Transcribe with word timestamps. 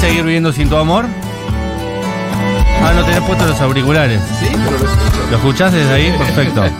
seguir 0.00 0.24
viviendo 0.24 0.52
sin 0.52 0.68
tu 0.68 0.76
amor? 0.76 1.06
Ah, 2.82 2.92
no 2.94 3.04
tenés 3.04 3.20
puestos 3.22 3.48
los 3.48 3.60
auriculares. 3.60 4.20
Sí, 4.40 4.46
pero 4.52 4.78
lo. 4.78 5.30
¿Lo 5.30 5.36
escuchás 5.36 5.72
desde 5.72 5.92
ahí? 5.92 6.14
Perfecto. 6.16 6.64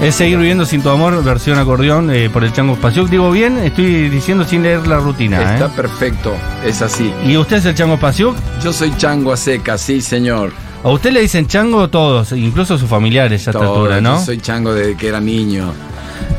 Es 0.00 0.14
seguir 0.14 0.38
viviendo 0.38 0.64
sin 0.64 0.82
tu 0.82 0.88
amor, 0.88 1.22
versión 1.22 1.58
acordeón 1.58 2.10
eh, 2.10 2.30
por 2.30 2.42
el 2.42 2.54
Chango 2.54 2.74
Spasiuk. 2.74 3.10
Digo 3.10 3.30
bien, 3.30 3.58
estoy 3.58 4.08
diciendo 4.08 4.46
sin 4.46 4.62
leer 4.62 4.86
la 4.86 4.96
rutina. 4.96 5.52
Está 5.52 5.66
¿eh? 5.66 5.70
perfecto, 5.76 6.34
es 6.64 6.80
así. 6.80 7.12
¿Y 7.26 7.36
usted 7.36 7.58
es 7.58 7.66
el 7.66 7.74
Chango 7.74 7.98
Spasiuk? 7.98 8.34
Yo 8.64 8.72
soy 8.72 8.96
chango 8.96 9.30
a 9.30 9.36
seca, 9.36 9.76
sí, 9.76 10.00
señor. 10.00 10.54
A 10.82 10.88
usted 10.88 11.12
le 11.12 11.20
dicen 11.20 11.46
Chango 11.46 11.88
todos, 11.90 12.32
incluso 12.32 12.78
sus 12.78 12.88
familiares 12.88 13.46
a 13.46 13.50
esta 13.50 13.62
altura, 13.62 14.00
¿no? 14.00 14.20
Yo 14.20 14.24
soy 14.24 14.38
chango 14.38 14.72
desde 14.72 14.96
que 14.96 15.08
era 15.08 15.20
niño. 15.20 15.74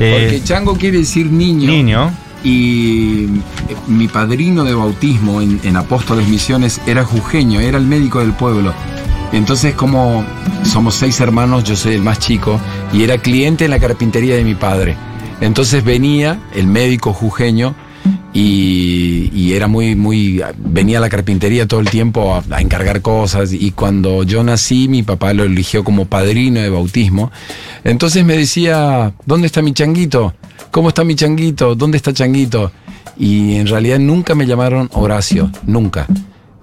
Eh, 0.00 0.26
Porque 0.28 0.42
chango 0.42 0.74
quiere 0.74 0.98
decir 0.98 1.30
niño. 1.30 1.70
niño. 1.70 2.12
Y 2.44 3.24
eh, 3.24 3.76
mi 3.86 4.08
padrino 4.08 4.64
de 4.64 4.74
bautismo 4.74 5.40
en, 5.40 5.76
Apóstoles 5.76 6.28
Misiones 6.28 6.80
era 6.86 7.04
jujeño, 7.04 7.60
era 7.60 7.78
el 7.78 7.86
médico 7.86 8.20
del 8.20 8.32
pueblo. 8.32 8.74
Entonces, 9.32 9.74
como 9.74 10.24
somos 10.64 10.94
seis 10.94 11.20
hermanos, 11.20 11.64
yo 11.64 11.76
soy 11.76 11.94
el 11.94 12.02
más 12.02 12.18
chico, 12.18 12.60
y 12.92 13.02
era 13.02 13.18
cliente 13.18 13.64
en 13.64 13.70
la 13.70 13.78
carpintería 13.78 14.36
de 14.36 14.44
mi 14.44 14.54
padre. 14.54 14.96
Entonces 15.40 15.82
venía 15.82 16.40
el 16.54 16.66
médico 16.66 17.12
jujeño 17.12 17.74
y, 18.32 19.30
y 19.34 19.52
era 19.54 19.66
muy, 19.66 19.94
muy, 19.94 20.42
venía 20.56 20.98
a 20.98 21.00
la 21.00 21.08
carpintería 21.08 21.68
todo 21.68 21.80
el 21.80 21.90
tiempo 21.90 22.34
a, 22.34 22.42
a 22.50 22.60
encargar 22.60 23.02
cosas. 23.02 23.52
Y 23.52 23.72
cuando 23.72 24.22
yo 24.22 24.42
nací, 24.42 24.88
mi 24.88 25.02
papá 25.02 25.32
lo 25.34 25.44
eligió 25.44 25.84
como 25.84 26.06
padrino 26.06 26.60
de 26.60 26.70
bautismo. 26.70 27.30
Entonces 27.84 28.24
me 28.24 28.36
decía, 28.36 29.12
¿dónde 29.26 29.46
está 29.46 29.60
mi 29.60 29.72
changuito? 29.72 30.34
¿Cómo 30.70 30.88
está 30.88 31.04
mi 31.04 31.14
changuito? 31.14 31.74
¿Dónde 31.74 31.98
está 31.98 32.12
changuito? 32.12 32.72
Y 33.18 33.56
en 33.56 33.66
realidad 33.66 33.98
nunca 33.98 34.34
me 34.34 34.46
llamaron 34.46 34.88
Horacio, 34.92 35.50
nunca. 35.66 36.06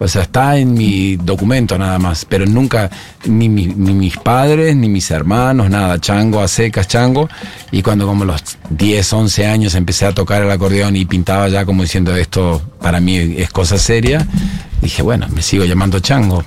O 0.02 0.08
sea, 0.08 0.22
está 0.22 0.58
en 0.58 0.74
mi 0.74 1.18
documento 1.18 1.78
nada 1.78 2.00
más, 2.00 2.24
pero 2.24 2.46
nunca, 2.46 2.90
ni, 3.26 3.50
mi- 3.50 3.68
ni 3.68 3.94
mis 3.94 4.16
padres, 4.16 4.74
ni 4.76 4.88
mis 4.88 5.12
hermanos, 5.12 5.70
nada, 5.70 6.00
chango, 6.00 6.40
a 6.42 6.48
secas, 6.48 6.88
chango. 6.88 7.28
Y 7.72 7.82
cuando 7.82 8.08
como 8.08 8.24
los 8.24 8.42
10, 8.70 9.12
11 9.14 9.46
años 9.46 9.76
empecé 9.76 10.06
a 10.06 10.14
tocar 10.14 10.42
el 10.42 10.50
acordeón 10.52 10.96
y 10.96 11.04
pintaba 11.06 11.50
ya 11.50 11.66
como 11.66 11.84
diciendo 11.84 12.16
esto 12.16 12.62
para 12.82 13.02
mí 13.02 13.18
es 13.18 13.50
cosa 13.50 13.78
seria, 13.78 14.26
dije, 14.82 15.02
bueno, 15.02 15.28
me 15.36 15.42
sigo 15.42 15.66
llamando 15.66 16.00
chango. 16.00 16.46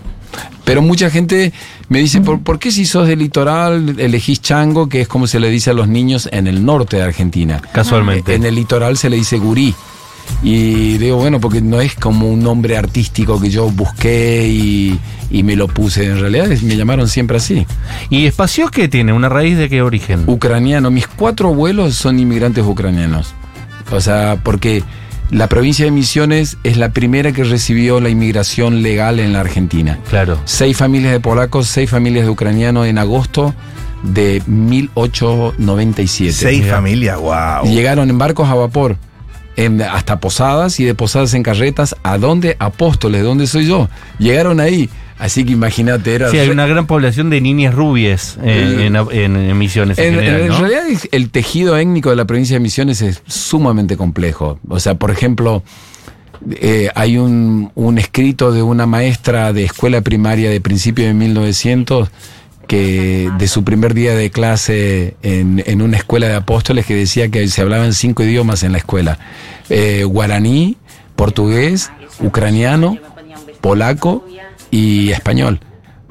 Pero 0.65 0.81
mucha 0.81 1.11
gente 1.11 1.53
me 1.91 1.99
dice, 1.99 2.21
¿por, 2.23 2.41
por 2.41 2.59
qué 2.59 2.71
si 2.71 2.87
sos 2.87 3.07
del 3.07 3.19
litoral 3.19 3.97
elegís 3.99 4.41
chango, 4.41 4.89
que 4.89 5.03
es 5.03 5.09
como 5.09 5.27
se 5.27 5.39
le 5.41 5.51
dice 5.51 5.71
a 5.71 5.75
los 5.75 5.89
niños 5.89 6.27
en 6.33 6.47
el 6.47 6.65
norte 6.65 6.97
de 6.97 7.03
Argentina? 7.03 7.61
Casualmente. 7.73 8.35
En 8.35 8.45
el 8.47 8.55
litoral 8.55 8.97
se 8.97 9.11
le 9.11 9.17
dice 9.17 9.37
gurí. 9.39 9.75
Y 10.43 10.99
digo, 10.99 11.19
bueno, 11.19 11.41
porque 11.41 11.61
no 11.61 11.81
es 11.81 11.95
como 11.95 12.29
un 12.29 12.41
nombre 12.43 12.77
artístico 12.77 13.41
que 13.41 13.49
yo 13.51 13.71
busqué 13.71 14.49
y, 14.49 14.99
y 15.31 15.43
me 15.45 15.55
lo 15.55 15.69
puse. 15.69 16.05
En 16.07 16.19
realidad 16.19 16.51
es- 16.51 16.63
me 16.65 16.77
llamaron 16.77 17.09
siempre 17.09 17.37
así. 17.37 17.67
¿Y 18.11 18.27
Espacio 18.27 18.69
qué 18.69 18.89
tiene? 18.89 19.13
¿Una 19.13 19.29
raíz 19.29 19.57
de 19.57 19.69
qué 19.69 19.83
origen? 19.83 20.25
Ucraniano. 20.27 20.91
Mis 20.91 21.07
cuatro 21.07 21.49
abuelos 21.51 21.95
son 21.95 22.19
inmigrantes 22.19 22.65
ucranianos. 22.65 23.35
O 23.93 24.01
sea, 24.01 24.41
porque 24.43 24.83
la 25.31 25.49
provincia 25.49 25.85
de 25.85 25.93
Misiones 25.93 26.57
es 26.65 26.77
la 26.77 26.91
primera 26.93 27.31
que 27.33 27.45
recibió 27.45 28.01
la 28.01 28.09
inmigración 28.09 28.83
legal 28.83 29.21
en 29.21 29.33
la 29.33 29.41
Argentina. 29.41 29.99
Claro. 30.11 30.39
Seis 30.45 30.77
familias 30.77 31.13
de 31.13 31.21
polacos, 31.21 31.69
seis 31.69 31.89
familias 31.89 32.25
de 32.25 32.31
ucranianos 32.31 32.87
en 32.89 32.99
agosto 32.99 33.55
de 34.03 34.43
1897. 34.47 36.33
Seis 36.33 36.67
familias, 36.67 37.19
wow. 37.19 37.65
Y 37.65 37.75
Llegaron 37.75 38.11
en 38.11 38.19
barcos 38.19 38.49
a 38.49 38.55
vapor, 38.55 38.97
en- 39.57 39.83
hasta 39.83 40.21
Posadas 40.21 40.79
y 40.81 40.85
de 40.85 40.95
Posadas 40.95 41.35
en 41.35 41.43
carretas. 41.43 41.97
¿A 42.03 42.19
dónde? 42.19 42.57
Apóstoles, 42.59 43.23
¿dónde 43.23 43.47
soy 43.47 43.67
yo? 43.67 43.89
Llegaron 44.19 44.61
ahí. 44.61 44.89
Así 45.19 45.45
que 45.45 45.53
imagínate, 45.53 46.15
era. 46.17 46.31
Sí, 46.31 46.39
hay 46.39 46.49
una 46.51 46.67
gran 46.67 46.87
población 46.89 47.31
de 47.31 47.41
niñas 47.41 47.75
rubias 47.75 48.39
eh, 48.43 48.87
en, 48.87 48.97
en- 48.97 49.37
en 49.37 49.59
Misiones 49.59 49.97
en, 49.99 50.15
En, 50.15 50.21
general, 50.21 50.41
en 50.41 50.49
¿no? 50.49 50.59
realidad 50.59 50.83
el 51.13 51.31
tejido 51.31 51.77
étnico 51.77 52.11
de 52.11 52.17
la 52.17 52.25
provincia 52.25 52.57
de 52.57 52.61
Misiones 52.61 53.03
es 53.03 53.23
sumamente 53.27 53.97
complejo. 53.97 54.59
O 54.69 54.81
sea, 54.81 54.97
por 54.97 55.13
ejemplo, 55.13 55.63
eh, 56.57 56.89
hay 56.97 57.19
un, 57.19 57.71
un 57.77 57.99
escrito 57.99 58.51
de 58.51 58.63
una 58.63 58.87
maestra 58.87 59.53
de 59.53 59.65
escuela 59.65 60.01
primaria 60.01 60.51
de 60.51 60.61
principio 60.61 61.05
de 61.07 61.15
1900 61.15 62.09
que 62.73 63.31
de 63.37 63.49
su 63.49 63.65
primer 63.65 63.93
día 63.93 64.15
de 64.15 64.31
clase 64.31 65.15
en, 65.23 65.63
en 65.67 65.83
una 65.83 65.99
escuela 65.99 66.27
de 66.27 66.37
apóstoles 66.37 66.87
que 66.87 66.95
decía 66.95 67.29
que 67.29 67.47
se 67.49 67.61
hablaban 67.61 67.93
cinco 67.93 68.23
idiomas 68.23 68.63
en 68.63 68.73
la 68.73 68.79
escuela. 68.79 69.19
Eh, 69.69 70.05
guaraní, 70.05 70.79
portugués, 71.15 71.91
ucraniano, 72.21 72.97
polaco 73.61 74.27
y 74.71 75.11
español. 75.11 75.61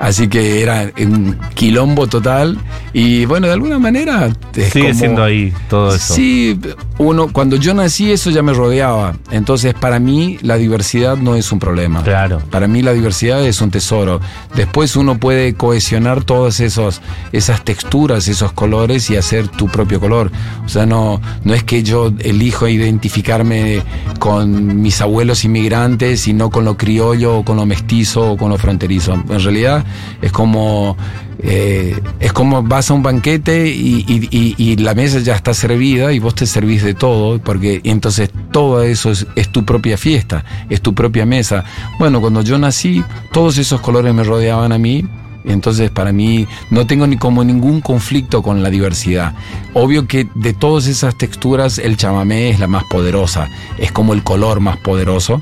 Así 0.01 0.27
que 0.27 0.63
era 0.63 0.91
un 0.99 1.37
quilombo 1.53 2.07
total. 2.07 2.57
Y 2.91 3.25
bueno, 3.25 3.45
de 3.45 3.53
alguna 3.53 3.77
manera. 3.77 4.29
Sigue 4.51 4.87
como- 4.89 4.93
siendo 4.95 5.23
ahí 5.23 5.53
todo 5.69 5.93
eso. 5.95 6.15
Sí, 6.15 6.59
uno, 6.97 7.31
cuando 7.31 7.55
yo 7.55 7.73
nací 7.75 8.11
eso 8.11 8.31
ya 8.31 8.41
me 8.41 8.51
rodeaba. 8.51 9.13
Entonces, 9.29 9.75
para 9.75 9.99
mí, 9.99 10.39
la 10.41 10.55
diversidad 10.55 11.17
no 11.17 11.35
es 11.35 11.51
un 11.51 11.59
problema. 11.59 12.01
Claro. 12.03 12.41
Para 12.49 12.67
mí 12.67 12.81
la 12.81 12.93
diversidad 12.93 13.45
es 13.45 13.61
un 13.61 13.69
tesoro. 13.69 14.19
Después 14.55 14.95
uno 14.95 15.19
puede 15.19 15.53
cohesionar 15.53 16.23
todas 16.23 16.59
esos, 16.61 16.99
esas 17.31 17.63
texturas, 17.63 18.27
esos 18.27 18.51
colores 18.53 19.07
y 19.11 19.17
hacer 19.17 19.49
tu 19.49 19.67
propio 19.67 19.99
color. 19.99 20.31
O 20.65 20.69
sea, 20.69 20.87
no, 20.87 21.21
no 21.43 21.53
es 21.53 21.63
que 21.63 21.83
yo 21.83 22.11
elijo 22.19 22.67
identificarme 22.67 23.83
con 24.19 24.81
mis 24.81 24.99
abuelos 25.01 25.45
inmigrantes 25.45 26.27
y 26.27 26.33
no 26.33 26.49
con 26.49 26.65
lo 26.65 26.75
criollo 26.75 27.37
o 27.37 27.45
con 27.45 27.57
lo 27.57 27.65
mestizo 27.67 28.31
o 28.31 28.37
con 28.37 28.49
lo 28.49 28.57
fronterizo. 28.57 29.13
En 29.13 29.39
realidad 29.43 29.85
es 30.21 30.31
como... 30.31 30.97
eh, 31.43 31.99
es 32.19 32.33
como 32.33 32.61
vas 32.63 32.91
a 32.91 32.93
un 32.93 33.03
banquete 33.03 33.67
y, 33.67 34.05
y- 34.07 34.75
la 34.77 34.93
mesa 34.93 35.19
ya 35.19 35.35
está 35.35 35.53
servida 35.53 36.11
y 36.13 36.19
vos 36.19 36.35
te 36.35 36.45
servís 36.45 36.83
de 36.83 36.93
todo, 36.93 37.39
porque 37.39 37.81
entonces 37.83 38.29
todo 38.51 38.81
eso 38.83 39.11
es, 39.11 39.27
es 39.35 39.49
tu 39.51 39.63
propia 39.65 39.97
fiesta, 39.97 40.43
es 40.69 40.81
tu 40.81 40.93
propia 40.93 41.25
mesa. 41.25 41.63
Bueno, 41.99 42.21
cuando 42.21 42.41
yo 42.41 42.57
nací, 42.57 43.03
todos 43.31 43.57
esos 43.57 43.81
colores 43.81 44.13
me 44.13 44.23
rodeaban 44.23 44.71
a 44.71 44.77
mí. 44.77 45.05
Entonces, 45.43 45.89
para 45.89 46.11
mí, 46.11 46.47
no 46.69 46.85
tengo 46.85 47.07
ni 47.07 47.17
como 47.17 47.43
ningún 47.43 47.81
conflicto 47.81 48.43
con 48.43 48.61
la 48.61 48.69
diversidad. 48.69 49.33
Obvio 49.73 50.05
que 50.07 50.27
de 50.35 50.53
todas 50.53 50.85
esas 50.85 51.17
texturas, 51.17 51.79
el 51.79 51.97
chamamé 51.97 52.51
es 52.51 52.59
la 52.59 52.67
más 52.67 52.83
poderosa. 52.83 53.49
Es 53.79 53.91
como 53.91 54.13
el 54.13 54.23
color 54.23 54.59
más 54.59 54.77
poderoso. 54.77 55.41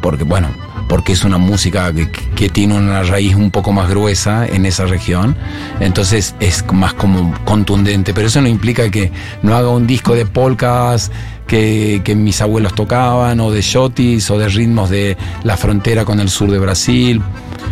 Porque, 0.00 0.24
bueno, 0.24 0.48
porque 0.88 1.12
es 1.12 1.24
una 1.24 1.38
música 1.38 1.92
que, 1.92 2.10
que 2.10 2.48
tiene 2.48 2.76
una 2.76 3.02
raíz 3.02 3.34
un 3.34 3.50
poco 3.50 3.72
más 3.72 3.88
gruesa 3.88 4.46
en 4.46 4.66
esa 4.66 4.86
región. 4.86 5.36
Entonces 5.78 6.34
es 6.40 6.64
más 6.72 6.94
como 6.94 7.34
contundente. 7.44 8.12
Pero 8.12 8.26
eso 8.26 8.40
no 8.40 8.48
implica 8.48 8.90
que 8.90 9.12
no 9.42 9.54
haga 9.54 9.68
un 9.68 9.86
disco 9.86 10.14
de 10.14 10.26
polkas 10.26 11.10
que, 11.46 12.00
que 12.04 12.14
mis 12.14 12.40
abuelos 12.40 12.74
tocaban, 12.74 13.40
o 13.40 13.50
de 13.50 13.60
shotis, 13.60 14.30
o 14.30 14.38
de 14.38 14.48
ritmos 14.48 14.90
de 14.90 15.16
la 15.42 15.56
frontera 15.56 16.04
con 16.04 16.20
el 16.20 16.28
sur 16.28 16.50
de 16.50 16.58
Brasil. 16.58 17.22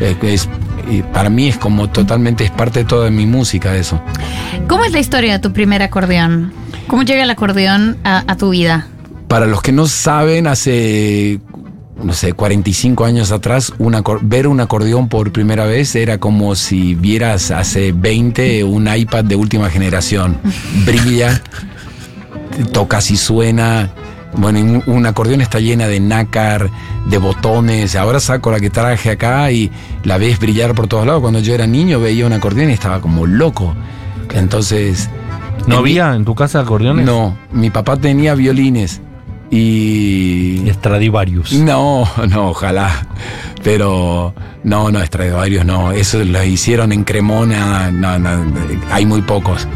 Eh, 0.01 0.17
es, 0.23 0.49
para 1.13 1.29
mí 1.29 1.49
es 1.49 1.59
como 1.59 1.89
totalmente, 1.89 2.45
es 2.45 2.51
parte 2.51 2.81
de 2.81 2.85
toda 2.85 3.11
mi 3.11 3.27
música 3.27 3.77
eso. 3.77 4.01
¿Cómo 4.69 4.85
es 4.85 4.93
la 4.93 5.01
historia 5.01 5.33
de 5.33 5.39
tu 5.39 5.53
primer 5.53 5.83
acordeón? 5.83 6.53
¿Cómo 6.87 7.03
llega 7.03 7.23
el 7.23 7.31
acordeón 7.31 7.99
a, 8.05 8.25
a 8.27 8.37
tu 8.37 8.51
vida? 8.51 8.87
Para 9.29 9.47
los 9.47 9.61
que 9.61 9.73
no 9.73 9.87
saben, 9.87 10.47
hace, 10.47 11.39
no 12.03 12.13
sé, 12.13 12.33
45 12.33 13.05
años 13.05 13.33
atrás, 13.33 13.73
ver 14.23 14.47
un 14.47 14.61
acordeón 14.61 15.09
por 15.09 15.33
primera 15.33 15.67
vez 15.67 15.95
era 15.97 16.19
como 16.19 16.55
si 16.55 16.95
vieras 16.95 17.51
hace 17.51 17.93
20 17.93 18.63
un 18.65 18.89
iPad 18.95 19.25
de 19.25 19.35
última 19.37 19.69
generación. 19.71 20.37
Brilla, 20.87 21.43
tocas 22.73 23.11
y 23.11 23.17
suena. 23.17 23.91
Bueno, 24.37 24.61
un, 24.61 24.83
un 24.87 25.07
acordeón 25.07 25.41
está 25.41 25.59
llena 25.59 25.87
de 25.89 26.01
nácar, 26.01 26.71
de 27.09 27.19
botones. 27.19 27.97
Ahora 27.97 28.21
saco 28.21 28.51
la 28.51 28.61
que 28.61 28.71
traje 28.71 29.11
acá 29.11 29.51
y 29.51 29.71
la 30.05 30.19
ves 30.19 30.39
brillar 30.39 30.75
por 30.75 30.87
todos 30.87 31.07
lados. 31.07 31.23
Cuando 31.23 31.41
yo 31.41 31.55
era 31.55 31.67
niño 31.67 31.99
veía 31.99 32.27
un 32.27 32.33
acordeón 32.35 32.71
y 32.71 32.75
estaba 32.75 33.01
como 33.01 33.27
loco. 33.27 33.75
Entonces... 34.35 35.09
¿No 35.67 35.79
en 35.79 35.83
mi- 35.83 35.91
había 35.99 36.15
en 36.15 36.25
tu 36.25 36.35
casa 36.35 36.61
acordeones? 36.61 37.05
no, 37.05 37.37
mi 37.53 37.71
papá 37.71 37.97
tenía 37.97 38.35
violines 38.35 39.01
y... 39.51 40.63
Y 40.65 40.71
Stradivarius. 40.71 41.53
No, 41.53 42.09
no, 42.29 42.51
ojalá. 42.51 43.07
Pero 43.63 44.35
no, 44.65 44.91
no, 44.91 45.05
Stradivarius 45.05 45.65
no. 45.65 45.93
Eso 45.93 46.25
lo 46.25 46.43
hicieron 46.45 46.93
en 46.93 47.05
Cremona, 47.05 47.91
no, 47.91 48.19
no, 48.19 48.53
hay 48.91 49.07
muy 49.07 49.23
pocos. 49.23 49.67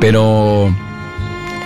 Pero 0.00 0.74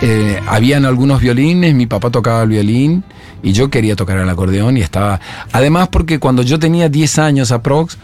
eh, 0.01 0.39
habían 0.47 0.85
algunos 0.85 1.21
violines, 1.21 1.75
mi 1.75 1.85
papá 1.85 2.09
tocaba 2.09 2.43
el 2.43 2.49
violín 2.49 3.03
y 3.43 3.53
yo 3.53 3.69
quería 3.69 3.95
tocar 3.95 4.17
el 4.17 4.29
acordeón 4.29 4.77
y 4.77 4.81
estaba... 4.81 5.19
Además 5.51 5.89
porque 5.89 6.19
cuando 6.19 6.43
yo 6.43 6.59
tenía 6.59 6.89
10 6.89 7.19
años 7.19 7.51
aprox, 7.51 7.97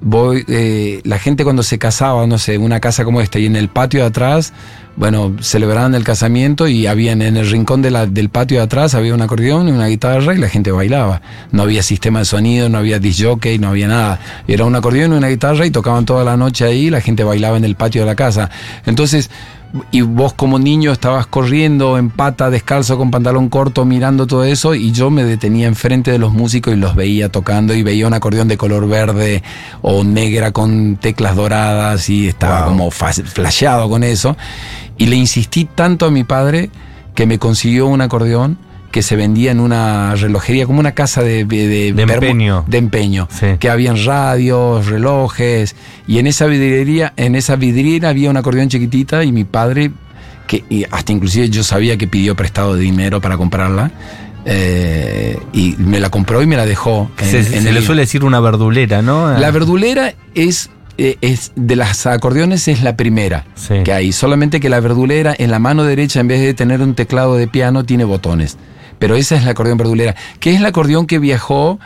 voy, 0.00 0.44
eh, 0.48 1.00
la 1.04 1.18
gente 1.18 1.44
cuando 1.44 1.62
se 1.62 1.78
casaba, 1.78 2.26
no 2.26 2.38
sé, 2.38 2.58
una 2.58 2.80
casa 2.80 3.04
como 3.04 3.20
esta 3.20 3.38
y 3.38 3.46
en 3.46 3.56
el 3.56 3.68
patio 3.68 4.00
de 4.00 4.06
atrás 4.06 4.52
bueno, 4.96 5.34
celebraban 5.40 5.94
el 5.94 6.04
casamiento 6.04 6.68
y 6.68 6.86
habían 6.86 7.20
en 7.22 7.36
el 7.36 7.50
rincón 7.50 7.82
de 7.82 7.90
la- 7.90 8.06
del 8.06 8.28
patio 8.28 8.58
de 8.58 8.64
atrás 8.64 8.94
había 8.94 9.14
un 9.14 9.22
acordeón 9.22 9.68
y 9.68 9.72
una 9.72 9.86
guitarra 9.88 10.34
y 10.34 10.38
la 10.38 10.48
gente 10.48 10.70
bailaba. 10.70 11.20
No 11.52 11.62
había 11.62 11.82
sistema 11.82 12.20
de 12.20 12.24
sonido, 12.24 12.68
no 12.68 12.78
había 12.78 12.98
disc 12.98 13.24
jockey, 13.24 13.58
no 13.58 13.68
había 13.68 13.88
nada. 13.88 14.20
Era 14.46 14.64
un 14.64 14.74
acordeón 14.76 15.12
y 15.12 15.16
una 15.16 15.28
guitarra 15.28 15.66
y 15.66 15.70
tocaban 15.70 16.04
toda 16.04 16.22
la 16.24 16.36
noche 16.36 16.64
ahí 16.64 16.86
y 16.86 16.90
la 16.90 17.00
gente 17.00 17.24
bailaba 17.24 17.56
en 17.56 17.64
el 17.64 17.74
patio 17.74 18.02
de 18.02 18.06
la 18.06 18.14
casa. 18.14 18.50
Entonces, 18.86 19.30
y 19.90 20.02
vos 20.02 20.32
como 20.34 20.60
niño 20.60 20.92
estabas 20.92 21.26
corriendo 21.26 21.98
en 21.98 22.08
pata, 22.08 22.48
descalzo, 22.48 22.96
con 22.96 23.10
pantalón 23.10 23.48
corto, 23.48 23.84
mirando 23.84 24.24
todo 24.28 24.44
eso, 24.44 24.76
y 24.76 24.92
yo 24.92 25.10
me 25.10 25.24
detenía 25.24 25.66
enfrente 25.66 26.12
de 26.12 26.18
los 26.20 26.32
músicos 26.32 26.72
y 26.74 26.76
los 26.76 26.94
veía 26.94 27.28
tocando, 27.28 27.74
y 27.74 27.82
veía 27.82 28.06
un 28.06 28.14
acordeón 28.14 28.46
de 28.46 28.56
color 28.56 28.86
verde 28.88 29.42
o 29.82 30.04
negra 30.04 30.52
con 30.52 30.94
teclas 30.94 31.34
doradas, 31.34 32.08
y 32.08 32.28
estaba 32.28 32.60
Wow. 32.60 32.68
como 32.68 32.90
flasheado 32.92 33.88
con 33.88 34.04
eso. 34.04 34.36
Y 34.98 35.06
le 35.06 35.16
insistí 35.16 35.64
tanto 35.64 36.06
a 36.06 36.10
mi 36.10 36.24
padre 36.24 36.70
que 37.14 37.26
me 37.26 37.38
consiguió 37.38 37.86
un 37.86 38.00
acordeón 38.00 38.58
que 38.92 39.02
se 39.02 39.16
vendía 39.16 39.50
en 39.50 39.58
una 39.58 40.14
relojería, 40.14 40.66
como 40.66 40.78
una 40.78 40.92
casa 40.92 41.20
de, 41.22 41.44
de, 41.44 41.92
De 41.92 42.02
empeño. 42.02 42.64
de 42.68 42.78
empeño, 42.78 43.26
Sí. 43.28 43.46
que 43.58 43.68
habían 43.68 43.96
radios, 44.04 44.86
relojes, 44.86 45.74
y 46.06 46.18
en 46.20 46.28
esa 46.28 46.46
vidriería, 46.46 47.12
en 47.16 47.34
esa 47.34 47.56
vidriera 47.56 48.10
había 48.10 48.30
un 48.30 48.36
acordeón 48.36 48.68
chiquitita 48.68 49.24
y 49.24 49.32
mi 49.32 49.42
padre, 49.42 49.90
que 50.46 50.62
y 50.70 50.84
hasta 50.92 51.10
inclusive 51.10 51.48
yo 51.50 51.64
sabía 51.64 51.96
que 51.98 52.06
pidió 52.06 52.36
prestado 52.36 52.76
dinero 52.76 53.20
para 53.20 53.36
comprarla, 53.36 53.90
eh, 54.44 55.38
y 55.52 55.74
me 55.78 55.98
la 55.98 56.10
compró 56.10 56.42
y 56.42 56.46
me 56.46 56.56
la 56.56 56.66
dejó. 56.66 57.10
en- 57.18 57.26
Se, 57.30 57.38
en 57.38 57.62
se 57.64 57.68
el- 57.70 57.74
le 57.74 57.82
suele 57.82 58.02
decir 58.02 58.24
una 58.24 58.38
verdulera, 58.40 59.02
¿no? 59.02 59.36
La 59.38 59.50
verdulera 59.50 60.14
es, 60.36 60.70
es 60.98 61.52
de 61.56 61.76
las 61.76 62.06
acordeones 62.06 62.68
es 62.68 62.82
la 62.82 62.96
primera 62.96 63.44
Sí. 63.54 63.82
que 63.84 63.92
hay, 63.92 64.12
solamente 64.12 64.60
que 64.60 64.68
la 64.68 64.80
verdulera 64.80 65.34
en 65.36 65.50
la 65.50 65.58
mano 65.58 65.84
derecha 65.84 66.20
en 66.20 66.28
vez 66.28 66.40
de 66.40 66.54
tener 66.54 66.80
un 66.82 66.94
teclado 66.94 67.36
de 67.36 67.48
piano 67.48 67.84
tiene 67.84 68.04
botones. 68.04 68.56
Pero 68.98 69.16
esa 69.16 69.36
es 69.36 69.44
la 69.44 69.50
acordeón 69.50 69.76
verdulera, 69.78 70.14
que 70.40 70.52
es 70.52 70.60
el 70.60 70.66
acordeón 70.66 71.06
que 71.06 71.18
viajó 71.18 71.78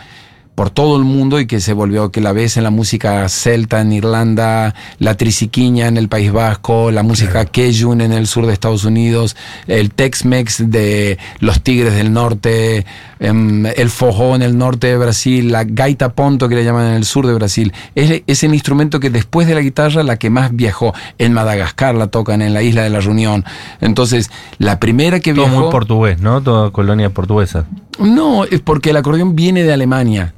por 0.58 0.70
todo 0.70 0.96
el 0.96 1.04
mundo 1.04 1.38
y 1.38 1.46
que 1.46 1.60
se 1.60 1.72
volvió, 1.72 2.10
que 2.10 2.20
la 2.20 2.32
ves 2.32 2.56
en 2.56 2.64
la 2.64 2.70
música 2.70 3.28
celta 3.28 3.80
en 3.80 3.92
Irlanda, 3.92 4.74
la 4.98 5.16
triciquiña 5.16 5.86
en 5.86 5.96
el 5.96 6.08
País 6.08 6.32
Vasco, 6.32 6.90
la 6.90 7.04
música 7.04 7.44
Cajun 7.44 8.00
en 8.00 8.12
el 8.12 8.26
sur 8.26 8.44
de 8.44 8.54
Estados 8.54 8.84
Unidos, 8.84 9.36
el 9.68 9.92
Tex-Mex 9.92 10.68
de 10.68 11.16
los 11.38 11.62
Tigres 11.62 11.94
del 11.94 12.12
Norte, 12.12 12.84
em, 13.20 13.66
el 13.66 13.88
Fojó 13.88 14.34
en 14.34 14.42
el 14.42 14.58
norte 14.58 14.88
de 14.88 14.98
Brasil, 14.98 15.52
la 15.52 15.62
gaita 15.62 16.08
ponto 16.08 16.48
que 16.48 16.56
le 16.56 16.64
llaman 16.64 16.88
en 16.88 16.94
el 16.94 17.04
sur 17.04 17.24
de 17.24 17.34
Brasil. 17.34 17.72
Es, 17.94 18.22
es 18.26 18.42
el 18.42 18.52
instrumento 18.52 18.98
que 18.98 19.10
después 19.10 19.46
de 19.46 19.54
la 19.54 19.60
guitarra 19.60 20.02
la 20.02 20.16
que 20.16 20.28
más 20.28 20.56
viajó. 20.56 20.92
En 21.18 21.34
Madagascar 21.34 21.94
la 21.94 22.08
tocan, 22.08 22.42
en 22.42 22.52
la 22.52 22.62
isla 22.62 22.82
de 22.82 22.90
la 22.90 22.98
Reunión. 22.98 23.44
Entonces, 23.80 24.32
la 24.58 24.80
primera 24.80 25.20
que 25.20 25.32
Todo 25.32 25.44
viajó... 25.44 25.60
muy 25.60 25.70
portugués, 25.70 26.20
¿no? 26.20 26.42
Toda 26.42 26.72
colonia 26.72 27.10
portuguesa. 27.10 27.64
No, 28.00 28.42
es 28.42 28.58
porque 28.58 28.90
el 28.90 28.96
acordeón 28.96 29.36
viene 29.36 29.62
de 29.62 29.72
Alemania 29.72 30.34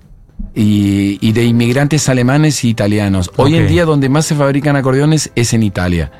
y, 0.55 1.19
y 1.21 1.33
de 1.33 1.45
inmigrantes 1.45 2.09
alemanes 2.09 2.65
y 2.65 2.69
italianos. 2.71 3.31
Hoy 3.37 3.57
en 3.57 3.69
día 3.69 3.85
donde 3.85 4.09
más 4.09 4.27
se 4.27 4.35
fabrican 4.35 4.77
acordeones 4.77 5.31
es 5.35 5.53
en 5.55 5.63
Italia. 5.63 6.11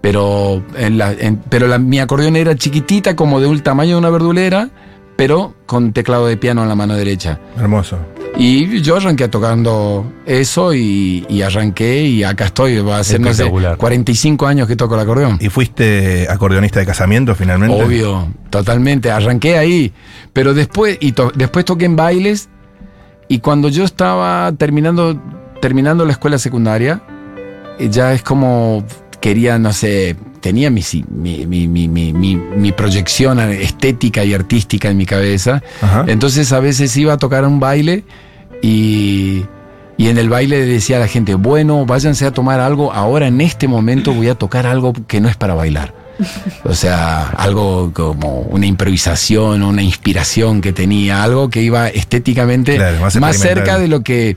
Pero, 0.00 0.62
en 0.76 0.96
la, 0.96 1.12
en- 1.12 1.36
pero 1.48 1.68
la- 1.68 1.78
mi 1.78 1.98
acordeón 1.98 2.36
era 2.36 2.54
chiquitita, 2.56 3.14
como 3.16 3.40
de 3.40 3.46
un 3.46 3.60
tamaño 3.60 3.90
de 3.92 3.96
una 3.96 4.10
verdulera, 4.10 4.70
pero 5.16 5.54
con 5.66 5.92
teclado 5.92 6.26
de 6.26 6.36
piano 6.38 6.62
en 6.62 6.68
la 6.70 6.74
mano 6.74 6.94
derecha. 6.94 7.38
Hermoso. 7.58 7.98
Y 8.38 8.80
yo 8.80 8.96
arranqué 8.96 9.28
tocando 9.28 10.10
eso 10.24 10.72
y, 10.72 11.26
y 11.28 11.42
arranqué 11.42 12.04
y 12.04 12.22
acá 12.24 12.46
estoy. 12.46 12.78
Va 12.78 12.98
a 13.00 13.04
ser, 13.04 13.20
no 13.20 13.26
sé, 13.26 13.32
Espectacular. 13.42 13.76
45 13.76 14.46
años 14.46 14.66
que 14.68 14.76
toco 14.76 14.94
el 14.94 15.00
acordeón. 15.02 15.36
¿Y 15.40 15.50
fuiste 15.50 16.26
acordeonista 16.30 16.80
de 16.80 16.86
casamiento 16.86 17.34
finalmente? 17.34 17.82
Obvio, 17.82 18.28
totalmente. 18.48 19.10
Arranqué 19.10 19.58
ahí. 19.58 19.92
Pero 20.32 20.54
después, 20.54 20.96
y 21.00 21.12
to- 21.12 21.32
después 21.34 21.66
toqué 21.66 21.84
en 21.84 21.96
bailes. 21.96 22.48
Y 23.30 23.38
cuando 23.38 23.68
yo 23.68 23.84
estaba 23.84 24.50
terminando, 24.58 25.16
terminando 25.60 26.04
la 26.04 26.10
escuela 26.10 26.36
secundaria, 26.36 27.00
eh, 27.78 27.88
ya 27.88 28.12
es 28.12 28.24
como 28.24 28.84
quería, 29.20 29.56
no 29.56 29.72
sé, 29.72 30.16
tenía 30.40 30.68
mi, 30.68 30.82
mi, 31.08 31.46
mi, 31.46 31.88
mi, 32.08 32.72
proyección 32.72 33.38
estética 33.38 34.24
y 34.24 34.34
artística 34.34 34.90
en 34.90 34.96
mi 34.96 35.06
cabeza. 35.06 35.62
Ajá. 35.80 36.06
Entonces 36.08 36.52
a 36.52 36.58
veces 36.58 36.96
iba 36.96 37.12
a 37.12 37.18
tocar 37.18 37.46
un 37.46 37.60
baile 37.60 38.02
y, 38.62 39.44
y 39.96 40.08
en 40.08 40.18
el 40.18 40.28
baile 40.28 40.58
le 40.58 40.66
decía 40.66 40.96
a 40.96 41.00
la 41.00 41.06
gente, 41.06 41.36
bueno, 41.36 41.86
váyanse 41.86 42.26
a 42.26 42.32
tomar 42.32 42.58
algo, 42.58 42.92
ahora 42.92 43.28
en 43.28 43.40
este 43.40 43.68
momento 43.68 44.12
voy 44.12 44.26
a 44.26 44.34
tocar 44.34 44.66
algo 44.66 44.92
que 45.06 45.20
no 45.20 45.28
es 45.28 45.36
para 45.36 45.54
bailar. 45.54 45.94
O 46.64 46.74
sea, 46.74 47.28
algo 47.30 47.92
como 47.92 48.40
una 48.40 48.66
improvisación, 48.66 49.62
una 49.62 49.82
inspiración 49.82 50.60
que 50.60 50.72
tenía, 50.72 51.22
algo 51.22 51.50
que 51.50 51.62
iba 51.62 51.88
estéticamente 51.88 52.76
Claro, 52.76 53.00
más 53.00 53.16
más, 53.16 53.36
cerca 53.36 53.78
de 53.78 53.88
lo 53.88 54.02
que 54.02 54.36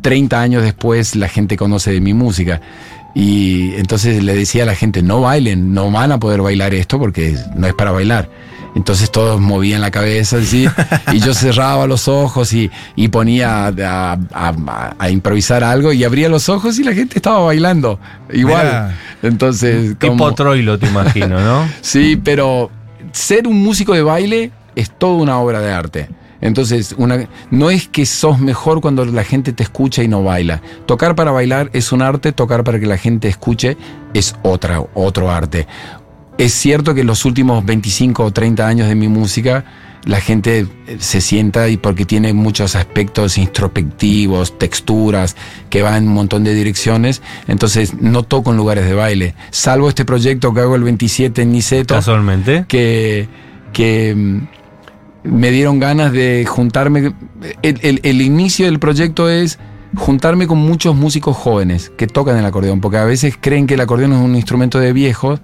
30 0.00 0.40
años 0.40 0.62
después 0.62 1.16
la 1.16 1.28
gente 1.28 1.56
conoce 1.56 1.92
de 1.92 2.00
mi 2.00 2.14
música. 2.14 2.60
Y 3.14 3.74
entonces 3.74 4.22
le 4.22 4.34
decía 4.34 4.62
a 4.62 4.66
la 4.66 4.74
gente, 4.74 5.02
no 5.02 5.20
bailen, 5.20 5.74
no 5.74 5.90
van 5.90 6.12
a 6.12 6.18
poder 6.18 6.40
bailar 6.40 6.74
esto 6.74 6.98
porque 6.98 7.36
no 7.54 7.66
es 7.66 7.74
para 7.74 7.90
bailar. 7.90 8.28
Entonces 8.74 9.10
todos 9.10 9.38
movían 9.40 9.80
la 9.82 9.90
cabeza 9.90 10.38
así, 10.38 10.66
y 11.12 11.18
yo 11.20 11.34
cerraba 11.34 11.86
los 11.86 12.08
ojos 12.08 12.52
y, 12.54 12.70
y 12.96 13.08
ponía 13.08 13.66
a, 13.66 13.68
a- 13.68 14.16
a- 14.34 14.94
a 14.98 15.10
improvisar 15.10 15.62
algo 15.62 15.92
y 15.92 16.04
abría 16.04 16.28
los 16.30 16.48
ojos 16.48 16.78
y 16.78 16.84
la 16.84 16.94
gente 16.94 17.16
estaba 17.18 17.40
bailando 17.40 17.98
igual. 18.32 18.64
Mirá. 18.66 18.98
Entonces, 19.22 19.98
Tipo 19.98 20.12
como- 20.16 20.34
Troilo, 20.34 20.78
te 20.78 20.86
imagino, 20.86 21.38
¿no? 21.40 21.68
Sí, 21.82 22.16
pero 22.22 22.70
ser 23.12 23.46
un 23.46 23.62
músico 23.62 23.92
de 23.92 24.02
baile 24.02 24.50
es 24.74 24.90
toda 24.90 25.14
una 25.22 25.38
obra 25.38 25.60
de 25.60 25.70
arte. 25.72 26.08
Entonces, 26.40 26.94
una, 26.98 27.28
no 27.52 27.70
es 27.70 27.86
que 27.86 28.04
sos 28.04 28.40
mejor 28.40 28.80
cuando 28.80 29.04
la 29.04 29.22
gente 29.22 29.52
te 29.52 29.62
escucha 29.62 30.02
y 30.02 30.08
no 30.08 30.24
baila. 30.24 30.60
Tocar 30.86 31.14
para 31.14 31.30
bailar 31.30 31.70
es 31.72 31.92
un 31.92 32.02
arte, 32.02 32.32
tocar 32.32 32.64
para 32.64 32.80
que 32.80 32.86
la 32.86 32.96
gente 32.98 33.28
escuche 33.28 33.76
es 34.12 34.34
otra, 34.42 34.82
otro 34.94 35.30
arte. 35.30 35.68
Es 36.38 36.52
cierto 36.54 36.94
que 36.94 37.02
en 37.02 37.06
los 37.06 37.24
últimos 37.24 37.64
25 37.64 38.24
o 38.24 38.30
30 38.32 38.66
años 38.66 38.88
de 38.88 38.94
mi 38.94 39.06
música, 39.08 39.64
la 40.04 40.20
gente 40.20 40.66
eh, 40.88 40.96
se 40.98 41.20
sienta 41.20 41.68
y 41.68 41.76
porque 41.76 42.04
tiene 42.04 42.32
muchos 42.32 42.74
aspectos 42.74 43.38
introspectivos, 43.38 44.58
texturas, 44.58 45.36
que 45.70 45.82
van 45.82 45.94
en 46.02 46.08
un 46.08 46.14
montón 46.14 46.42
de 46.42 46.54
direcciones, 46.54 47.22
entonces 47.46 47.94
no 48.00 48.22
toco 48.24 48.50
en 48.50 48.56
lugares 48.56 48.86
de 48.86 48.94
baile, 48.94 49.34
salvo 49.50 49.88
este 49.88 50.04
proyecto 50.04 50.52
que 50.52 50.60
hago 50.60 50.74
el 50.74 50.82
27 50.82 51.42
en 51.42 51.52
Niceto, 51.52 51.94
Casualmente. 51.94 52.64
que, 52.66 53.28
que 53.72 54.14
mm, 54.16 54.38
me 55.24 55.50
dieron 55.52 55.78
ganas 55.78 56.10
de 56.12 56.44
juntarme. 56.48 57.12
El, 57.62 57.78
el- 57.82 58.00
el 58.02 58.22
inicio 58.22 58.66
del 58.66 58.80
proyecto 58.80 59.28
es 59.30 59.58
juntarme 59.94 60.46
con 60.48 60.58
muchos 60.58 60.96
músicos 60.96 61.36
jóvenes 61.36 61.92
que 61.96 62.06
tocan 62.08 62.36
el 62.38 62.44
acordeón, 62.46 62.80
porque 62.80 62.96
a 62.96 63.04
veces 63.04 63.36
creen 63.40 63.66
que 63.68 63.74
el 63.74 63.80
acordeón 63.82 64.12
es 64.14 64.18
un 64.18 64.34
instrumento 64.34 64.80
de 64.80 64.92
viejos 64.92 65.40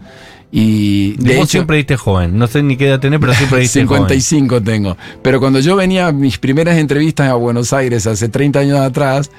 y 0.51 1.13
de 1.19 1.35
Vos 1.37 1.45
hecho 1.45 1.47
siempre 1.53 1.77
diste 1.77 1.97
joven. 1.97 2.39
No 2.39 2.47
sé 2.47 2.63
ni 2.63 2.77
qué 2.77 2.89
edad 2.89 3.01
tenés, 3.01 3.21
pero 3.21 3.35
siempre 3.35 3.61
diste 3.61 3.85
joven. 3.85 4.03
55 4.03 4.63
tengo. 4.63 4.97
Pero 5.23 5.41
cuando 5.41 5.61
yo 5.61 5.77
venía 5.77 6.07
a 6.09 6.13
mis 6.13 6.39
primeras 6.39 6.79
entrevistas 6.79 7.29
a 7.29 7.35
Buenos 7.35 7.73
Aires 7.73 8.07
hace 8.07 8.29
30 8.29 8.61
años 8.61 8.79
atrás, 8.79 9.31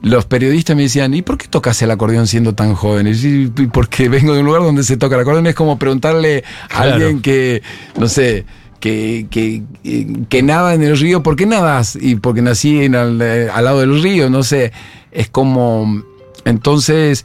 los 0.00 0.24
periodistas 0.24 0.74
me 0.76 0.82
decían, 0.82 1.12
¿y 1.14 1.22
por 1.22 1.38
qué 1.38 1.48
tocas 1.48 1.80
el 1.82 1.90
acordeón 1.90 2.26
siendo 2.26 2.54
tan 2.54 2.74
joven? 2.74 3.06
Y 3.08 3.14
yo, 3.14 3.28
"Y 3.62 3.66
porque 3.72 4.08
vengo 4.10 4.32
de 4.34 4.40
un 4.40 4.46
lugar 4.46 4.62
donde 4.62 4.84
se 4.84 4.96
toca 4.96 5.16
el 5.16 5.22
acordeón. 5.22 5.46
Es 5.46 5.54
como 5.54 5.78
preguntarle 5.78 6.44
a 6.70 6.82
alguien 6.82 7.20
que, 7.20 7.62
no 7.98 8.08
sé, 8.08 8.44
que, 8.80 9.26
que, 9.30 9.62
que 10.28 10.42
nada 10.42 10.74
en 10.74 10.82
el 10.82 10.98
río, 10.98 11.22
¿por 11.22 11.36
qué 11.36 11.46
nadas? 11.46 11.96
Y 12.00 12.16
porque 12.16 12.42
nací 12.42 12.84
en 12.84 12.94
al, 12.94 13.20
eh, 13.20 13.48
al 13.52 13.64
lado 13.64 13.80
del 13.80 14.02
río, 14.02 14.30
no 14.30 14.42
sé. 14.42 14.72
Es 15.12 15.28
como... 15.28 16.02
Entonces 16.46 17.24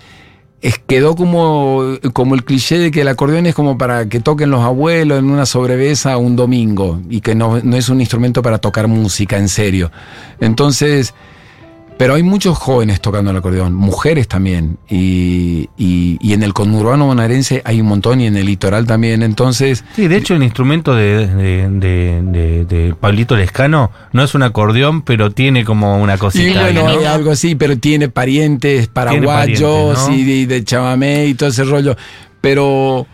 es, 0.62 0.78
quedó 0.80 1.16
como, 1.16 1.98
como 2.14 2.36
el 2.36 2.44
cliché 2.44 2.78
de 2.78 2.92
que 2.92 3.02
el 3.02 3.08
acordeón 3.08 3.46
es 3.46 3.56
como 3.56 3.78
para 3.78 4.08
que 4.10 4.20
toquen 4.20 4.52
los 4.52 4.62
abuelos 4.62 5.20
en 5.20 5.30
una 5.30 5.46
sobrevesa 5.46 6.18
un 6.18 6.36
domingo 6.36 7.02
y 7.10 7.22
que 7.22 7.36
no, 7.36 7.60
no 7.62 7.78
es 7.78 7.90
un 7.90 8.02
instrumento 8.02 8.42
para 8.42 8.58
tocar 8.58 8.88
música 8.88 9.38
en 9.38 9.50
serio. 9.50 9.92
Entonces, 10.40 11.14
pero 12.00 12.14
hay 12.16 12.24
muchos 12.24 12.58
jóvenes 12.58 13.02
tocando 13.02 13.30
el 13.32 13.36
acordeón, 13.38 13.74
mujeres 13.74 14.30
también, 14.30 14.78
y, 14.90 15.68
y- 15.78 16.18
y 16.22 16.32
en 16.32 16.44
el 16.44 16.54
conurbano 16.54 17.08
bonaerense 17.08 17.62
hay 17.66 17.82
un 17.82 17.88
montón 17.88 18.22
y 18.22 18.26
en 18.28 18.38
el 18.38 18.46
litoral 18.46 18.88
también. 18.88 19.22
Entonces, 19.22 19.84
Sí, 19.98 20.08
de 20.08 20.16
hecho 20.16 20.34
el 20.34 20.44
instrumento 20.44 20.96
de, 20.96 21.28
de, 21.28 22.66
de- 22.66 22.96
Pablito 23.00 23.36
Lescano 23.36 23.92
no 24.14 24.24
es 24.24 24.34
un 24.34 24.44
acordeón, 24.44 25.02
pero 25.02 25.32
tiene 25.32 25.66
como 25.66 26.02
una 26.02 26.16
y 26.16 26.18
cosita. 26.18 26.66
ahí, 26.68 26.74
bueno, 26.74 26.90
¿no? 26.94 27.00
hay 27.00 27.06
algo 27.06 27.32
así, 27.32 27.56
pero 27.56 27.78
tiene 27.78 28.08
parientes 28.08 28.88
paraguayos 28.88 29.98
parientes, 29.98 30.08
¿no? 30.08 30.16
y 30.16 30.24
de, 30.46 30.56
de 30.56 30.64
chamamé 30.64 31.26
y 31.26 31.34
todo 31.34 31.50
ese 31.50 31.66
rollo. 31.66 31.98
Pero 32.40 33.08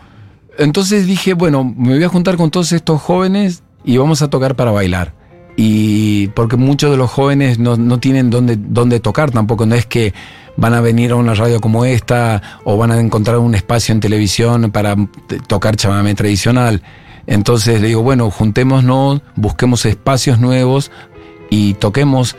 entonces 0.59 1.07
dije, 1.07 1.33
bueno, 1.33 1.63
me 1.63 1.95
voy 1.95 2.03
a 2.03 2.09
juntar 2.09 2.37
con 2.37 2.51
todos 2.51 2.71
estos 2.71 3.01
jóvenes 3.01 3.63
y 3.83 3.97
vamos 3.97 4.21
a 4.21 4.29
tocar 4.29 4.55
para 4.55 4.69
bailar. 4.69 5.13
Y 5.55 6.27
porque 6.29 6.57
muchos 6.57 6.91
de 6.91 6.97
los 6.97 7.11
jóvenes 7.11 7.59
no, 7.59 7.77
no 7.77 7.99
tienen 7.99 8.29
dónde, 8.29 8.57
dónde 8.57 8.99
tocar 8.99 9.31
tampoco, 9.31 9.65
no 9.65 9.75
es 9.75 9.85
que 9.85 10.13
van 10.57 10.73
a 10.73 10.81
venir 10.81 11.11
a 11.11 11.15
una 11.15 11.33
radio 11.33 11.59
como 11.61 11.85
esta 11.85 12.41
o 12.63 12.77
van 12.77 12.91
a 12.91 12.99
encontrar 12.99 13.37
un 13.37 13.55
espacio 13.55 13.93
en 13.93 13.99
televisión 13.99 14.71
para 14.71 14.95
tocar 15.47 15.75
chamamé 15.75 16.15
tradicional. 16.15 16.81
Entonces 17.27 17.81
le 17.81 17.87
digo, 17.87 18.03
bueno, 18.03 18.29
juntémonos, 18.29 19.21
busquemos 19.35 19.85
espacios 19.85 20.39
nuevos 20.39 20.91
y 21.49 21.73
toquemos 21.75 22.35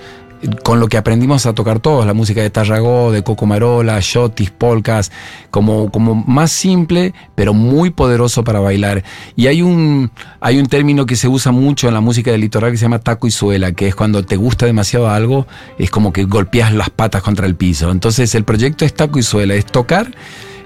con 0.63 0.81
lo 0.81 0.89
que 0.89 0.97
aprendimos 0.97 1.47
a 1.47 1.55
tocar 1.55 1.81
todos, 1.81 2.07
la 2.07 2.15
música 2.15 2.43
de 2.43 2.51
Tarragó, 2.51 3.13
de 3.13 3.23
Coco 3.23 3.47
Marola, 3.47 3.99
shotis, 4.01 4.51
polkas, 4.51 5.11
como, 5.51 5.91
como 5.91 6.15
más 6.15 6.53
simple, 6.53 7.15
pero 7.35 7.55
muy 7.55 7.91
poderoso 7.91 8.45
para 8.45 8.61
bailar. 8.61 9.05
Y 9.35 9.47
hay 9.47 9.63
un, 9.63 10.11
hay 10.41 10.59
un 10.59 10.67
término 10.67 11.07
que 11.07 11.17
se 11.17 11.29
usa 11.29 11.53
mucho 11.53 11.89
en 11.89 11.95
la 11.95 12.01
música 12.01 12.31
del 12.31 12.41
litoral 12.41 12.71
que 12.71 12.77
se 12.77 12.83
llama 12.83 12.99
taco 12.99 13.27
y 13.27 13.31
suela, 13.31 13.73
que 13.73 13.89
es 13.89 13.95
cuando 13.95 14.25
te 14.25 14.37
gusta 14.37 14.67
demasiado 14.67 15.09
algo, 15.09 15.47
es 15.79 15.91
como 15.91 16.13
que 16.13 16.25
golpeas 16.25 16.73
las 16.73 16.91
patas 16.91 17.23
contra 17.23 17.47
el 17.47 17.57
piso. 17.57 17.91
Entonces 17.91 18.35
el 18.35 18.45
proyecto 18.45 18.85
es 18.85 18.95
taco 18.95 19.19
y 19.19 19.23
suela, 19.23 19.55
es 19.55 19.67
tocar 19.67 20.13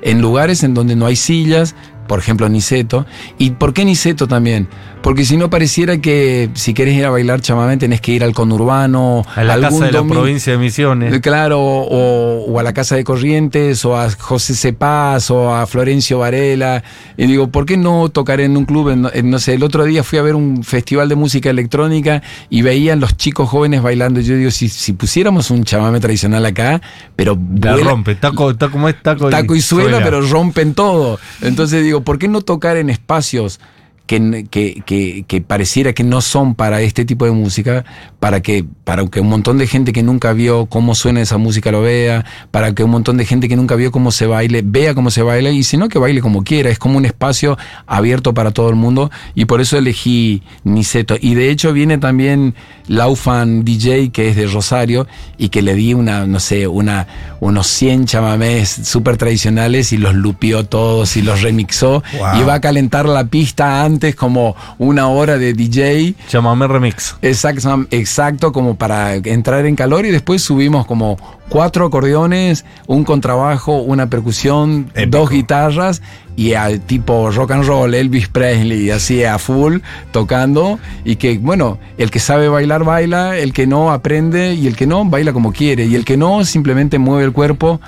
en 0.02 0.20
lugares 0.20 0.62
en 0.62 0.74
donde 0.74 0.96
no 0.96 1.06
hay 1.06 1.16
sillas, 1.16 1.74
por 2.10 2.18
ejemplo 2.18 2.48
Niceto. 2.48 3.06
¿Y 3.38 3.52
por 3.52 3.72
qué 3.72 3.84
Niceto 3.84 4.26
también? 4.26 4.66
Porque 5.00 5.24
si 5.24 5.36
no 5.36 5.48
pareciera 5.48 5.98
que 5.98 6.50
si 6.54 6.74
querés 6.74 6.96
ir 6.96 7.04
a 7.06 7.10
bailar 7.10 7.40
chamamé 7.40 7.76
tenés 7.76 8.00
que 8.00 8.10
ir 8.10 8.24
al 8.24 8.34
conurbano, 8.34 9.24
A 9.36 9.44
la 9.44 9.54
algún 9.54 9.70
casa 9.70 9.84
de 9.86 9.92
la 9.92 9.98
domingo- 9.98 10.14
provincia 10.20 10.52
de 10.52 10.58
Misiones. 10.58 11.20
Claro, 11.20 11.60
o, 11.60 12.44
o 12.50 12.58
a 12.58 12.62
la 12.64 12.72
Casa 12.72 12.96
de 12.96 13.04
Corrientes, 13.04 13.84
o 13.84 13.96
a 13.96 14.10
José 14.10 14.54
Cepaz, 14.54 15.30
o 15.30 15.54
a 15.54 15.66
Florencio 15.68 16.18
Varela. 16.18 16.82
Y 17.16 17.26
digo, 17.26 17.46
¿por 17.48 17.64
qué 17.64 17.76
no 17.76 18.08
tocar 18.08 18.40
en 18.40 18.56
un 18.56 18.64
club? 18.64 18.88
En- 18.90 19.06
en- 19.14 19.30
no 19.30 19.38
sé, 19.38 19.54
el 19.54 19.62
otro 19.62 19.84
día 19.84 20.02
fui 20.02 20.18
a 20.18 20.22
ver 20.22 20.34
un 20.34 20.64
festival 20.64 21.08
de 21.08 21.14
música 21.14 21.48
electrónica 21.48 22.22
y 22.50 22.62
veían 22.62 22.98
los 22.98 23.16
chicos 23.16 23.48
jóvenes 23.48 23.82
bailando. 23.82 24.20
Yo 24.20 24.34
digo, 24.34 24.50
si, 24.50 24.68
si 24.68 24.92
pusiéramos 24.94 25.50
un 25.52 25.62
chamame 25.64 26.00
tradicional 26.00 26.44
acá, 26.44 26.82
pero 27.14 27.38
La 27.62 27.72
vuela- 27.76 27.90
rompe, 27.90 28.16
taco, 28.16 28.56
taco, 28.56 28.72
¿cómo 28.72 28.88
es 28.88 29.00
taco? 29.00 29.30
taco 29.30 29.54
y 29.54 29.60
suela, 29.60 30.02
pero 30.02 30.20
rompen 30.22 30.74
todo. 30.74 31.18
Entonces 31.40 31.84
digo, 31.84 31.99
¿por 32.04 32.18
qué 32.18 32.28
no 32.28 32.40
tocar 32.40 32.76
en 32.76 32.90
espacios 32.90 33.60
que, 34.10 34.44
que, 34.50 34.82
que, 34.84 35.24
que 35.28 35.40
pareciera 35.40 35.92
que 35.92 36.02
no 36.02 36.20
son 36.20 36.56
para 36.56 36.80
este 36.80 37.04
tipo 37.04 37.26
de 37.26 37.30
música, 37.30 37.84
para 38.18 38.40
que, 38.42 38.64
para 38.82 39.06
que 39.06 39.20
un 39.20 39.28
montón 39.28 39.56
de 39.58 39.68
gente 39.68 39.92
que 39.92 40.02
nunca 40.02 40.32
vio 40.32 40.66
cómo 40.66 40.96
suena 40.96 41.20
esa 41.20 41.38
música 41.38 41.70
lo 41.70 41.82
vea, 41.82 42.24
para 42.50 42.74
que 42.74 42.82
un 42.82 42.90
montón 42.90 43.18
de 43.18 43.24
gente 43.24 43.48
que 43.48 43.54
nunca 43.54 43.76
vio 43.76 43.92
cómo 43.92 44.10
se 44.10 44.26
baile, 44.26 44.62
vea 44.64 44.96
cómo 44.96 45.12
se 45.12 45.22
baila, 45.22 45.50
y 45.50 45.62
si 45.62 45.76
no, 45.76 45.88
que 45.88 46.00
baile 46.00 46.20
como 46.22 46.42
quiera, 46.42 46.70
es 46.70 46.78
como 46.80 46.98
un 46.98 47.04
espacio 47.04 47.56
abierto 47.86 48.34
para 48.34 48.50
todo 48.50 48.68
el 48.68 48.74
mundo, 48.74 49.12
y 49.36 49.44
por 49.44 49.60
eso 49.60 49.78
elegí 49.78 50.42
Niceto. 50.64 51.14
Y 51.20 51.34
de 51.34 51.50
hecho 51.50 51.72
viene 51.72 51.96
también 51.98 52.56
Laufan 52.88 53.64
DJ, 53.64 54.10
que 54.10 54.28
es 54.28 54.34
de 54.34 54.48
Rosario, 54.48 55.06
y 55.38 55.50
que 55.50 55.62
le 55.62 55.76
di 55.76 55.94
una, 55.94 56.26
no 56.26 56.40
sé, 56.40 56.66
una, 56.66 57.06
unos 57.38 57.68
100 57.68 58.06
chamamés 58.06 58.68
súper 58.68 59.16
tradicionales 59.18 59.92
y 59.92 59.98
los 59.98 60.16
lupió 60.16 60.64
todos 60.64 61.16
y 61.16 61.22
los 61.22 61.42
remixó, 61.42 62.02
Wow. 62.18 62.40
y 62.40 62.42
va 62.42 62.54
a 62.54 62.60
calentar 62.60 63.08
la 63.08 63.24
pista 63.28 63.84
antes 63.84 63.99
como 64.16 64.56
una 64.78 65.08
hora 65.08 65.38
de 65.38 65.52
DJ. 65.52 66.14
Chamamé 66.28 66.66
remix. 66.66 67.16
Exacto, 67.22 67.86
exacto, 67.90 68.52
como 68.52 68.76
para 68.76 69.14
entrar 69.16 69.66
en 69.66 69.76
calor 69.76 70.06
y 70.06 70.10
después 70.10 70.42
subimos 70.42 70.86
como 70.86 71.18
cuatro 71.48 71.86
acordeones, 71.86 72.64
un 72.86 73.04
contrabajo, 73.04 73.82
una 73.82 74.08
percusión, 74.08 74.90
Épico. 74.94 75.18
dos 75.18 75.30
guitarras 75.30 76.02
y 76.36 76.54
al 76.54 76.80
tipo 76.80 77.30
rock 77.30 77.50
and 77.50 77.64
roll, 77.64 77.94
Elvis 77.94 78.28
Presley, 78.28 78.90
así 78.90 79.24
a 79.24 79.38
full, 79.38 79.78
tocando 80.12 80.78
y 81.04 81.16
que, 81.16 81.38
bueno, 81.38 81.78
el 81.98 82.10
que 82.10 82.20
sabe 82.20 82.48
bailar 82.48 82.84
baila, 82.84 83.36
el 83.36 83.52
que 83.52 83.66
no 83.66 83.90
aprende 83.90 84.54
y 84.54 84.66
el 84.66 84.76
que 84.76 84.86
no 84.86 85.04
baila 85.04 85.32
como 85.32 85.52
quiere 85.52 85.84
y 85.86 85.96
el 85.96 86.04
que 86.04 86.16
no 86.16 86.44
simplemente 86.44 86.98
mueve 86.98 87.24
el 87.24 87.32
cuerpo 87.32 87.80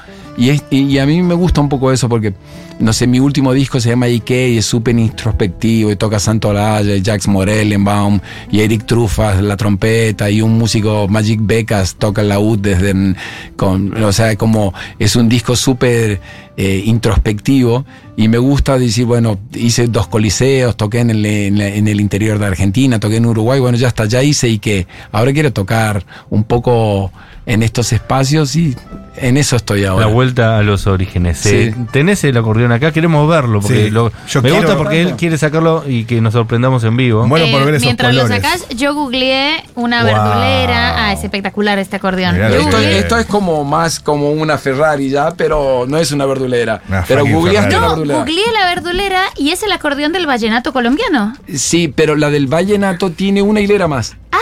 y, 0.50 0.98
a 0.98 1.06
mí 1.06 1.22
me 1.22 1.34
gusta 1.34 1.60
un 1.60 1.68
poco 1.68 1.92
eso 1.92 2.08
porque, 2.08 2.34
no 2.78 2.92
sé, 2.92 3.06
mi 3.06 3.20
último 3.20 3.52
disco 3.52 3.80
se 3.80 3.90
llama 3.90 4.06
Ike 4.06 4.50
y 4.50 4.58
es 4.58 4.66
súper 4.66 4.98
introspectivo 4.98 5.90
y 5.90 5.96
toca 5.96 6.18
Santo 6.18 6.48
Olaya 6.48 6.94
Jax 7.02 7.28
Morellenbaum 7.28 8.18
y 8.50 8.60
Eric 8.60 8.86
Trufas 8.86 9.40
la 9.40 9.56
trompeta 9.56 10.30
y 10.30 10.42
un 10.42 10.58
músico 10.58 11.06
Magic 11.08 11.40
Becas 11.42 11.94
toca 11.94 12.22
el 12.22 12.30
laúd 12.30 12.58
desde 12.58 13.14
con, 13.56 14.02
o 14.02 14.12
sea, 14.12 14.34
como 14.36 14.74
es 14.98 15.14
un 15.16 15.28
disco 15.28 15.54
súper 15.54 16.20
eh, 16.56 16.82
introspectivo 16.84 17.84
y 18.16 18.28
me 18.28 18.38
gusta 18.38 18.78
decir, 18.78 19.06
bueno, 19.06 19.38
hice 19.54 19.86
dos 19.86 20.06
coliseos, 20.06 20.76
toqué 20.76 21.00
en 21.00 21.10
el, 21.10 21.24
en, 21.24 21.88
el 21.88 22.00
interior 22.00 22.38
de 22.38 22.46
Argentina, 22.46 23.00
toqué 23.00 23.16
en 23.16 23.26
Uruguay, 23.26 23.60
bueno, 23.60 23.78
ya 23.78 23.88
está, 23.88 24.04
ya 24.04 24.22
hice 24.22 24.58
que 24.58 24.86
ahora 25.12 25.32
quiero 25.32 25.52
tocar 25.52 26.04
un 26.28 26.44
poco 26.44 27.10
en 27.46 27.62
estos 27.62 27.92
espacios 27.92 28.54
y 28.56 28.76
en 29.16 29.36
eso 29.36 29.56
estoy 29.56 29.84
ahora. 29.84 30.06
La 30.06 30.12
vuelta 30.12 30.58
a 30.58 30.62
los 30.62 30.86
orígenes. 30.86 31.38
Sí. 31.38 31.48
Eh, 31.54 31.74
tenés 31.90 32.22
el 32.24 32.36
acordeón 32.36 32.72
acá, 32.72 32.92
queremos 32.92 33.28
verlo. 33.28 33.60
Porque 33.60 33.84
Sí. 33.86 33.90
lo- 33.90 34.10
Yo 34.28 34.40
me 34.42 34.48
quiero 34.48 34.56
gusta 34.64 34.76
porque 34.78 34.96
verlo. 34.98 35.10
él 35.10 35.16
quiere 35.16 35.36
sacarlo 35.38 35.84
y 35.86 36.04
que 36.04 36.20
nos 36.20 36.32
sorprendamos 36.32 36.82
en 36.84 36.96
vivo. 36.96 37.26
Bueno, 37.26 37.46
por 37.50 37.64
ver 37.64 37.74
esos 37.74 37.82
Eh, 37.82 37.86
mientras 37.86 38.12
colores. 38.14 38.30
lo 38.30 38.48
sacás, 38.48 38.68
yo 38.76 38.94
googleé 38.94 39.64
una 39.74 40.02
Wow. 40.04 40.06
verdulera. 40.14 41.06
Ah, 41.08 41.12
es 41.12 41.22
espectacular 41.24 41.78
este 41.78 41.96
acordeón. 41.96 42.36
Esto, 42.40 43.18
es 43.18 43.26
como 43.26 43.64
más 43.64 44.00
como 44.00 44.30
una 44.30 44.56
Ferrari 44.56 45.10
ya, 45.10 45.32
pero 45.36 45.84
no 45.88 45.98
es 45.98 46.12
una 46.12 46.24
verdulera. 46.26 46.80
Una 46.88 47.04
pero 47.06 47.26
googleaste 47.26 47.74
No, 47.74 47.80
verdulera. 47.88 48.18
googleé 48.20 48.52
la 48.52 48.66
verdulera 48.74 49.22
y 49.36 49.50
es 49.50 49.62
el 49.62 49.72
acordeón 49.72 50.12
del 50.12 50.26
vallenato 50.26 50.72
colombiano. 50.72 51.34
Sí, 51.54 51.88
pero 51.94 52.16
la 52.16 52.30
del 52.30 52.46
vallenato 52.46 53.10
tiene 53.10 53.42
una 53.42 53.60
hilera 53.60 53.88
más. 53.88 54.16
Ah, 54.30 54.38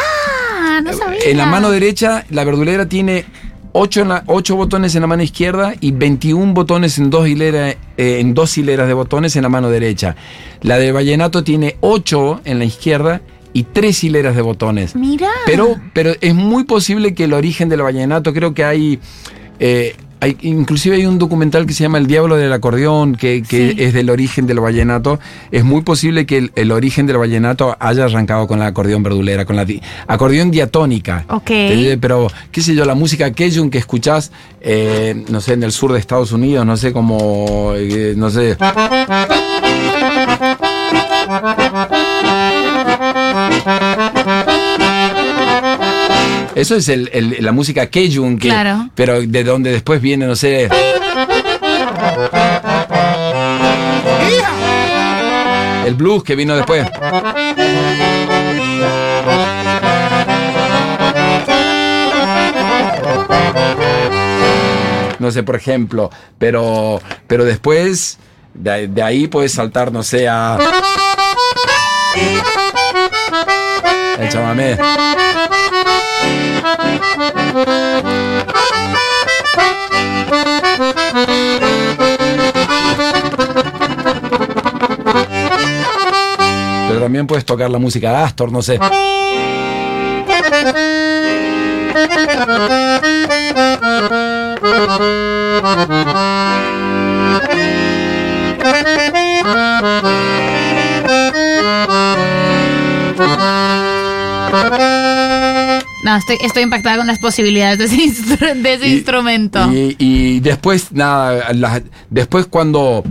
no 0.83 0.93
sabía. 0.93 1.21
En 1.27 1.37
la 1.37 1.47
mano 1.47 1.71
derecha, 1.71 2.25
la 2.31 2.45
verdulera 2.45 2.87
tiene 2.89 3.25
8, 3.73 4.23
ocho 4.27 4.57
botones 4.57 4.95
en 4.95 5.03
la 5.03 5.07
mano 5.07 5.23
izquierda 5.23 5.75
y 5.81 5.93
21 5.93 6.55
botones 6.55 6.99
en 6.99 7.11
dos, 7.11 7.29
hileras, 7.29 7.77
eh, 7.97 8.19
en 8.21 8.35
dos 8.35 8.57
hileras 8.59 8.89
de 8.89 8.95
botones 8.95 9.37
en 9.37 9.43
la 9.43 9.49
mano 9.49 9.71
derecha. 9.71 10.17
La 10.63 10.79
de 10.79 10.93
vallenato 10.93 11.45
tiene 11.45 11.77
8 11.81 12.43
en 12.45 12.59
la 12.59 12.65
izquierda 12.65 13.21
y 13.53 13.65
3 13.65 14.05
hileras 14.05 14.37
de 14.37 14.43
botones. 14.43 14.95
Mira. 14.97 15.31
Pero, 15.47 15.77
pero 15.93 16.13
es 16.21 16.35
muy 16.35 16.65
posible 16.65 17.15
que 17.15 17.25
el 17.25 17.33
origen 17.33 17.69
del 17.69 17.83
vallenato, 17.83 18.33
creo 18.33 18.55
que 18.55 18.65
hay, 18.65 18.99
eh, 19.59 19.95
hay, 20.21 20.37
inclusive 20.43 20.97
hay 20.97 21.07
un 21.07 21.19
documental 21.19 21.67
que 21.67 21.73
se 21.73 21.83
llama 21.83 21.99
El 21.99 22.07
Diablo 22.07 22.37
del 22.37 22.53
Acordeón, 22.53 23.15
que, 23.17 23.43
que 23.43 23.71
Sí. 23.73 23.77
es 23.79 23.93
del 23.95 24.11
origen 24.11 24.47
del 24.47 24.61
vallenato. 24.61 25.19
Es 25.51 25.65
muy 25.65 25.83
posible 25.83 26.27
que 26.27 26.39
el, 26.39 26.53
el 26.55 26.73
origen 26.73 27.07
del 27.07 27.19
vallenato 27.19 27.77
haya 27.81 28.05
arrancado 28.05 28.47
con 28.47 28.59
la 28.59 28.67
acordeón 28.67 29.03
verdulera, 29.03 29.45
con 29.45 29.57
la 29.57 29.65
di- 29.65 29.81
acordeón 30.07 30.51
diatónica. 30.51 31.25
Ok. 31.29 31.51
¿Entendés? 31.51 31.99
Pero, 32.01 32.29
qué 32.53 32.63
sé 32.63 32.75
yo, 32.75 32.85
la 32.85 32.95
música 32.95 33.33
Cajun 33.33 33.71
que 33.71 33.79
escuchás, 33.79 34.31
eh, 34.61 35.25
no 35.29 35.41
sé, 35.41 35.55
en 35.55 35.63
el 35.63 35.73
sur 35.73 35.93
de 35.93 35.99
Estados 35.99 36.33
Unidos, 36.33 36.65
no 36.67 36.77
sé, 36.77 36.93
como, 36.93 37.73
eh, 37.77 38.15
no 38.17 38.31
sé. 38.31 38.57
Eso 46.61 46.77
es 46.77 46.89
el- 46.91 47.09
el- 47.15 47.37
la 47.41 47.53
música 47.53 47.89
Cajun, 47.89 48.39
que, 48.39 48.49
Claro. 48.49 48.91
pero 48.95 49.23
de 49.23 49.45
donde 49.45 49.73
después 49.73 50.01
viene, 50.03 50.27
no 50.27 50.37
sé. 50.37 50.69
El 55.87 55.95
blues 55.95 56.23
que 56.23 56.37
vino 56.37 56.55
después. 56.55 56.87
No 65.19 65.31
sé, 65.31 65.43
por 65.43 65.55
ejemplo, 65.57 66.11
pero, 66.39 67.01
pero 67.27 67.45
después 67.45 68.19
de, 68.55 68.89
de 68.89 69.03
ahí 69.03 69.27
puedes 69.29 69.53
saltar, 69.53 69.93
no 69.93 70.03
sé, 70.03 70.27
a. 70.29 70.59
El 74.19 74.29
chamamé. 74.31 74.79
Pero 87.01 87.07
también 87.07 87.27
puedes 87.27 87.47
tocar 87.47 87.71
la 87.71 87.79
música 87.79 88.11
de 88.11 88.17
Astor, 88.19 88.53
no 88.53 88.61
sé. 88.61 88.79
No, 106.03 106.17
estoy, 106.17 106.39
estoy 106.43 106.63
impactada 106.63 106.97
con 106.97 107.07
las 107.07 107.19
posibilidades 107.19 107.79
de 107.79 107.85
ese, 107.85 107.97
instru- 107.97 108.55
de 108.63 108.75
ese 108.75 108.89
Y- 108.89 108.93
instrumento. 108.95 109.71
Y, 109.73 109.97
y 109.99 110.41
después, 110.41 110.91
nada, 110.93 111.53
las- 111.53 111.83
después 112.09 112.47
cuando 112.47 113.05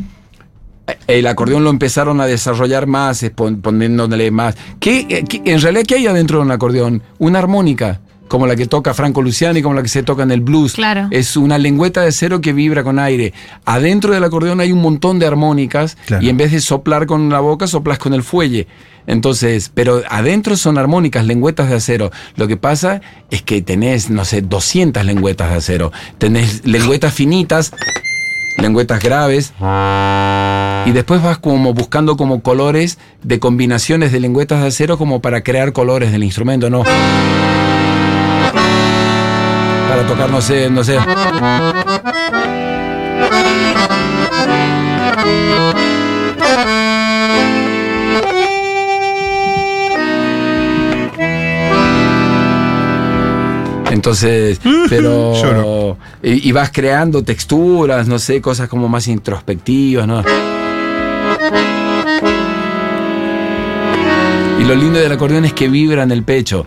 El 1.10 1.28
acordeón 1.28 1.64
lo 1.64 1.70
empezaron 1.72 2.22
a 2.22 2.26
desarrollar 2.28 2.86
más, 2.88 3.24
eh, 3.24 3.32
pon- 3.32 3.62
poniéndole 3.62 4.30
más. 4.32 4.56
¿Qué, 4.80 5.06
eh, 5.10 5.24
qué- 5.28 5.42
en 5.46 5.60
realidad, 5.60 5.84
¿qué 5.88 5.96
hay 5.96 6.08
adentro 6.08 6.38
de 6.40 6.46
un 6.46 6.52
acordeón? 6.52 7.02
Una 7.18 7.40
armónica, 7.40 8.00
como 8.28 8.46
la 8.46 8.56
que 8.56 8.68
toca 8.68 8.94
Franco 8.94 9.24
Luciani, 9.24 9.64
como 9.64 9.74
la 9.74 9.82
que 9.82 9.88
se 9.90 10.04
toca 10.04 10.22
en 10.22 10.30
el 10.30 10.42
blues. 10.42 10.74
Claro. 10.74 11.08
Es 11.10 11.36
una 11.36 11.58
lengüeta 11.58 12.02
de 12.02 12.10
acero 12.10 12.42
que 12.42 12.54
vibra 12.54 12.84
con 12.84 13.00
aire. 13.00 13.34
Adentro 13.66 14.14
del 14.14 14.24
acordeón 14.24 14.60
hay 14.60 14.72
un 14.72 14.82
montón 14.84 15.18
de 15.18 15.26
armónicas 15.26 15.98
Claro. 16.06 16.24
y 16.24 16.30
en 16.30 16.38
vez 16.38 16.52
de 16.52 16.62
soplar 16.62 17.08
con 17.08 17.28
la 17.30 17.40
boca, 17.40 17.66
soplas 17.66 17.98
con 17.98 18.14
el 18.14 18.22
fuelle. 18.22 18.68
Entonces, 19.08 19.72
pero 19.74 20.04
adentro 20.10 20.56
son 20.56 20.78
armónicas, 20.78 21.26
lengüetas 21.26 21.70
de 21.72 21.76
acero. 21.78 22.12
Lo 22.36 22.48
que 22.48 22.58
pasa 22.58 23.02
es 23.32 23.42
que 23.42 23.64
tenés, 23.64 24.12
no 24.12 24.24
sé, 24.26 24.44
200 24.44 25.04
lengüetas 25.04 25.50
de 25.50 25.56
acero. 25.56 25.92
Tenés 26.20 26.64
lengüetas 26.68 27.12
finitas, 27.16 27.72
lengüetas 28.62 29.02
graves. 29.02 29.54
Y 30.86 30.92
después 30.92 31.22
vas 31.22 31.38
como 31.38 31.74
buscando 31.74 32.18
como 32.18 32.42
colores 32.42 32.98
de 33.24 33.40
combinaciones 33.40 34.12
de 34.12 34.20
lengüetas 34.20 34.62
de 34.62 34.68
acero 34.68 34.98
como 34.98 35.22
para 35.22 35.42
crear 35.42 35.74
colores 35.74 36.12
del 36.12 36.24
instrumento, 36.24 36.70
¿no? 36.70 36.84
Para 39.90 40.06
tocar, 40.08 40.30
no 40.30 40.42
sé, 40.42 40.70
no 40.70 40.84
sé. 40.84 40.98
Entonces, 54.00 54.62
pero. 54.90 55.98
Y, 56.24 56.48
y 56.48 56.52
vas 56.54 56.72
creando 56.72 57.22
texturas, 57.22 58.08
no 58.08 58.18
sé, 58.18 58.40
cosas 58.40 58.70
como 58.70 58.88
más 58.88 59.10
introspectivas, 59.10 60.08
¿no? 60.08 60.24
Y 64.58 64.64
lo 64.64 64.74
lindo 64.74 65.00
del 65.00 65.12
acordeón 65.12 65.44
es 65.44 65.52
que 65.52 65.68
vibra 65.68 66.04
en 66.04 66.12
el 66.12 66.24
pecho. 66.24 66.66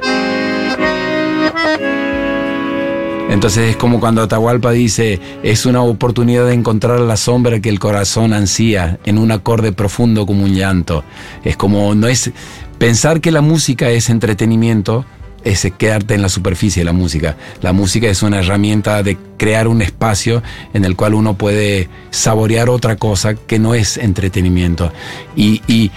Entonces 3.30 3.70
es 3.70 3.76
como 3.76 3.98
cuando 3.98 4.20
Atahualpa 4.20 4.72
dice, 4.72 5.18
es 5.42 5.64
una 5.64 5.80
oportunidad 5.80 6.46
de 6.46 6.52
encontrar 6.52 7.00
la 7.00 7.16
sombra 7.16 7.60
que 7.60 7.70
el 7.70 7.78
corazón 7.78 8.34
ansía 8.34 8.98
en 9.06 9.16
un 9.16 9.32
acorde 9.32 9.72
profundo 9.72 10.26
como 10.26 10.44
un 10.44 10.54
llanto. 10.54 11.02
Es 11.44 11.56
como, 11.56 11.94
no 11.94 12.08
es, 12.08 12.30
pensar 12.76 13.22
que 13.22 13.30
la 13.30 13.40
música 13.40 13.88
es 13.88 14.10
entretenimiento, 14.10 15.06
es 15.44 15.66
quedarte 15.78 16.14
en 16.14 16.22
la 16.22 16.28
superficie 16.28 16.80
de 16.80 16.84
la 16.84 16.92
música. 16.92 17.36
La 17.60 17.72
música 17.72 18.08
es 18.08 18.22
una 18.22 18.40
herramienta 18.40 19.02
de 19.02 19.16
crear 19.36 19.68
un 19.68 19.82
espacio 19.82 20.42
en 20.72 20.84
el 20.84 20.96
cual 20.96 21.14
uno 21.14 21.34
puede 21.34 21.88
saborear 22.10 22.68
otra 22.68 22.96
cosa 22.96 23.34
que 23.34 23.58
no 23.58 23.74
es 23.74 23.96
entretenimiento. 23.96 24.92
Y, 25.36 25.62
y, 25.66 25.90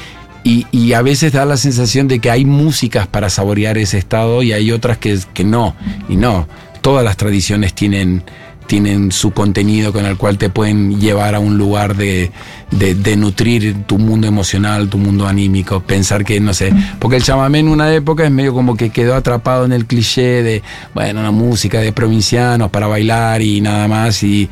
y, 0.44 0.68
y 0.72 0.94
a 0.94 1.02
veces 1.02 1.34
da 1.34 1.46
la 1.46 1.58
sensación 1.58 2.08
de 2.08 2.20
que 2.20 2.30
hay 2.30 2.46
músicas 2.46 3.08
para 3.08 3.30
saborear 3.30 3.78
ese 3.78 3.98
estado 3.98 4.44
y 4.44 4.54
hay 4.54 4.72
otras 4.72 4.98
que, 4.98 5.20
que 5.34 5.44
no. 5.44 5.76
Y 6.08 6.16
no, 6.16 6.48
todas 6.82 7.04
las 7.04 7.18
tradiciones 7.18 7.74
tienen, 7.74 8.24
tienen 8.68 9.12
su 9.12 9.32
contenido 9.32 9.94
con 9.94 10.06
el 10.06 10.18
cual 10.18 10.38
te 10.38 10.50
pueden 10.50 11.00
llevar 11.00 11.36
a 11.36 11.40
un 11.40 11.58
lugar 11.58 11.96
de, 11.96 12.32
de, 12.72 12.96
de 12.96 13.16
nutrir 13.16 13.84
tu 13.86 13.98
mundo 13.98 14.28
emocional, 14.28 14.90
tu 14.90 14.98
mundo 14.98 15.28
anímico. 15.28 15.82
Pensar 15.82 16.24
que, 16.26 16.40
no 16.40 16.54
sé, 16.54 16.74
porque 17.00 17.18
el 17.18 17.24
chamamé 17.24 17.60
en 17.60 17.68
una 17.68 17.94
época 17.94 18.24
es 18.24 18.32
medio 18.32 18.54
como 18.54 18.76
que 18.76 18.90
quedó 18.90 19.16
atrapado 19.16 19.66
en 19.66 19.72
el 19.72 19.86
cliché 19.86 20.44
de, 20.44 20.64
bueno, 20.94 21.20
una 21.20 21.32
música 21.32 21.80
de 21.80 21.92
provincianos 21.92 22.70
para 22.72 22.88
bailar 22.88 23.42
y 23.42 23.62
nada 23.62 23.88
más. 23.88 24.24
Y, 24.24 24.50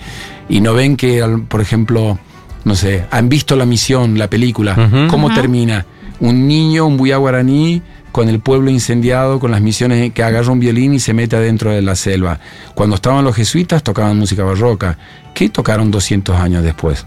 y 0.50 0.62
no 0.62 0.74
ven 0.74 0.96
que, 0.96 1.24
por 1.48 1.62
ejemplo, 1.62 2.20
no 2.65 2.75
sé, 2.75 3.05
han 3.12 3.29
visto 3.29 3.55
La 3.55 3.65
Misión, 3.65 4.17
la 4.17 4.29
película, 4.29 5.08
cómo 5.10 5.34
termina. 5.34 5.86
Un 6.20 6.48
niño, 6.48 6.86
un 6.86 6.96
buyá 6.96 7.17
guaraní, 7.17 7.82
con 8.13 8.29
el 8.29 8.39
pueblo 8.39 8.70
incendiado, 8.72 9.39
con 9.41 9.51
las 9.51 9.60
misiones 9.62 10.13
que 10.13 10.24
agarra 10.24 10.51
un 10.53 10.60
violín 10.62 10.93
y 10.93 11.00
se 11.01 11.13
mete 11.13 11.36
adentro 11.36 11.72
de 11.72 11.82
la 11.82 11.96
selva. 11.98 12.39
Cuando 12.75 12.96
estaban 12.96 13.25
los 13.25 13.36
jesuitas 13.36 13.84
tocaban 13.84 14.17
música 14.17 14.43
barroca. 14.43 14.98
¿Qué 15.34 15.50
tocaron 15.50 15.91
200 15.91 16.38
años 16.39 16.63
después? 16.63 17.05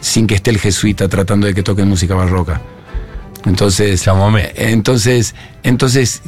Sin 0.00 0.26
que 0.26 0.34
esté 0.34 0.50
el 0.50 0.58
jesuita 0.58 1.08
tratando 1.08 1.46
de 1.46 1.54
que 1.54 1.62
toquen 1.62 1.88
música 1.88 2.14
barroca. 2.16 2.60
Entonces, 3.44 4.02
Chamamé. 4.02 4.52
entonces, 4.56 5.34
entonces 5.62 6.22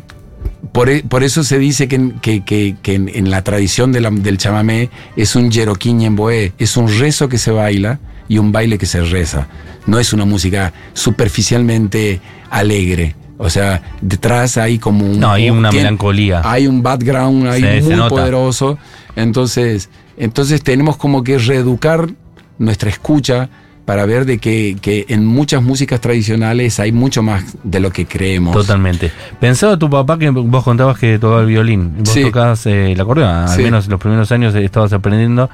por, 0.73 0.89
e- 0.89 1.03
por 1.03 1.25
eso 1.25 1.43
se 1.43 1.59
dice 1.59 1.89
que, 1.89 1.97
en- 1.97 2.21
que- 2.21 2.45
que- 2.45 2.77
que 2.83 2.95
en, 2.95 3.09
en 3.09 3.31
la 3.31 3.43
tradición 3.43 3.91
de 3.93 4.01
la- 4.01 4.11
del 4.11 4.39
chamamé 4.39 4.91
es 5.17 5.35
un 5.37 5.51
yeroquín 5.51 6.03
en 6.03 6.15
boé, 6.17 6.53
es 6.59 6.77
un 6.77 6.87
rezo 6.99 7.29
que 7.29 7.39
se 7.39 7.51
baila 7.51 7.99
y 8.29 8.39
un 8.39 8.53
baile 8.53 8.77
que 8.79 8.87
se 8.87 9.01
reza. 9.03 9.49
No 9.87 9.99
es 9.99 10.13
una 10.13 10.27
música 10.27 10.73
superficialmente 10.93 12.21
alegre. 12.51 13.15
O 13.39 13.49
sea, 13.51 13.83
detrás 14.01 14.57
hay 14.59 14.79
como 14.79 15.07
un... 15.07 15.21
No, 15.21 15.31
hay 15.31 15.49
un- 15.49 15.59
una 15.59 15.71
tiene- 15.71 15.85
melancolía. 15.85 16.43
Hay 16.45 16.67
un 16.67 16.83
background 16.83 17.47
ahí 17.47 17.63
se 17.63 17.81
muy 17.97 18.09
poderoso. 18.09 18.79
Entonces, 19.17 19.89
entonces 20.17 20.63
tenemos 20.63 20.97
como 20.97 21.23
que 21.23 21.39
reeducar 21.39 22.09
nuestra 22.59 22.91
escucha 22.91 23.49
para 23.85 24.05
ver 24.05 24.27
de 24.27 24.39
que, 24.39 24.77
que 24.83 25.07
en 25.09 25.25
muchas 25.25 25.63
músicas 25.63 26.01
tradicionales 26.01 26.79
hay 26.79 26.93
mucho 26.93 27.23
más 27.23 27.57
de 27.65 27.81
lo 27.81 27.91
que 27.91 28.07
creemos. 28.07 28.53
Totalmente. 28.55 29.11
Pensaba 29.41 29.79
tu 29.79 29.89
papá 29.89 30.19
que 30.19 30.29
vos 30.31 30.63
contabas 30.65 30.99
que 30.99 31.19
tocaba 31.19 31.41
el 31.41 31.47
violín. 31.47 31.95
Vos 32.01 32.11
Sí. 32.11 32.23
tocabas 32.23 32.67
eh, 32.67 32.93
el 32.93 33.01
acordeón, 33.01 33.29
al 33.31 33.49
Sí. 33.49 33.63
menos 33.63 33.89
los 33.89 33.99
primeros 33.99 34.31
años 34.31 34.55
estabas 34.55 34.93
aprendiendo. 34.93 35.49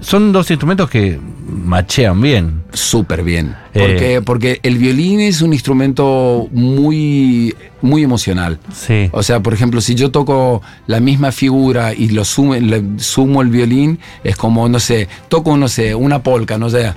Son 0.00 0.32
dos 0.32 0.50
instrumentos 0.50 0.88
que 0.88 1.18
machean 1.48 2.20
bien. 2.20 2.62
Súper 2.72 3.22
bien. 3.22 3.56
Eh. 3.74 3.80
Porque, 3.80 4.22
porque 4.22 4.60
el 4.62 4.78
violín 4.78 5.20
es 5.20 5.42
un 5.42 5.52
instrumento 5.52 6.48
muy, 6.52 7.54
muy 7.82 8.02
emocional. 8.02 8.58
Sí. 8.72 9.08
O 9.12 9.22
sea, 9.22 9.40
por 9.40 9.54
ejemplo, 9.54 9.80
si 9.80 9.94
yo 9.94 10.10
toco 10.10 10.62
la 10.86 11.00
misma 11.00 11.32
figura 11.32 11.94
y 11.94 12.08
lo 12.08 12.24
sumo, 12.24 12.54
le 12.54 12.82
sumo 12.98 13.42
el 13.42 13.48
violín, 13.48 13.98
es 14.24 14.36
como, 14.36 14.68
no 14.68 14.78
sé, 14.80 15.08
toco, 15.28 15.56
no 15.56 15.68
sé, 15.68 15.94
una 15.94 16.22
polca, 16.22 16.58
no 16.58 16.70
sé. 16.70 16.92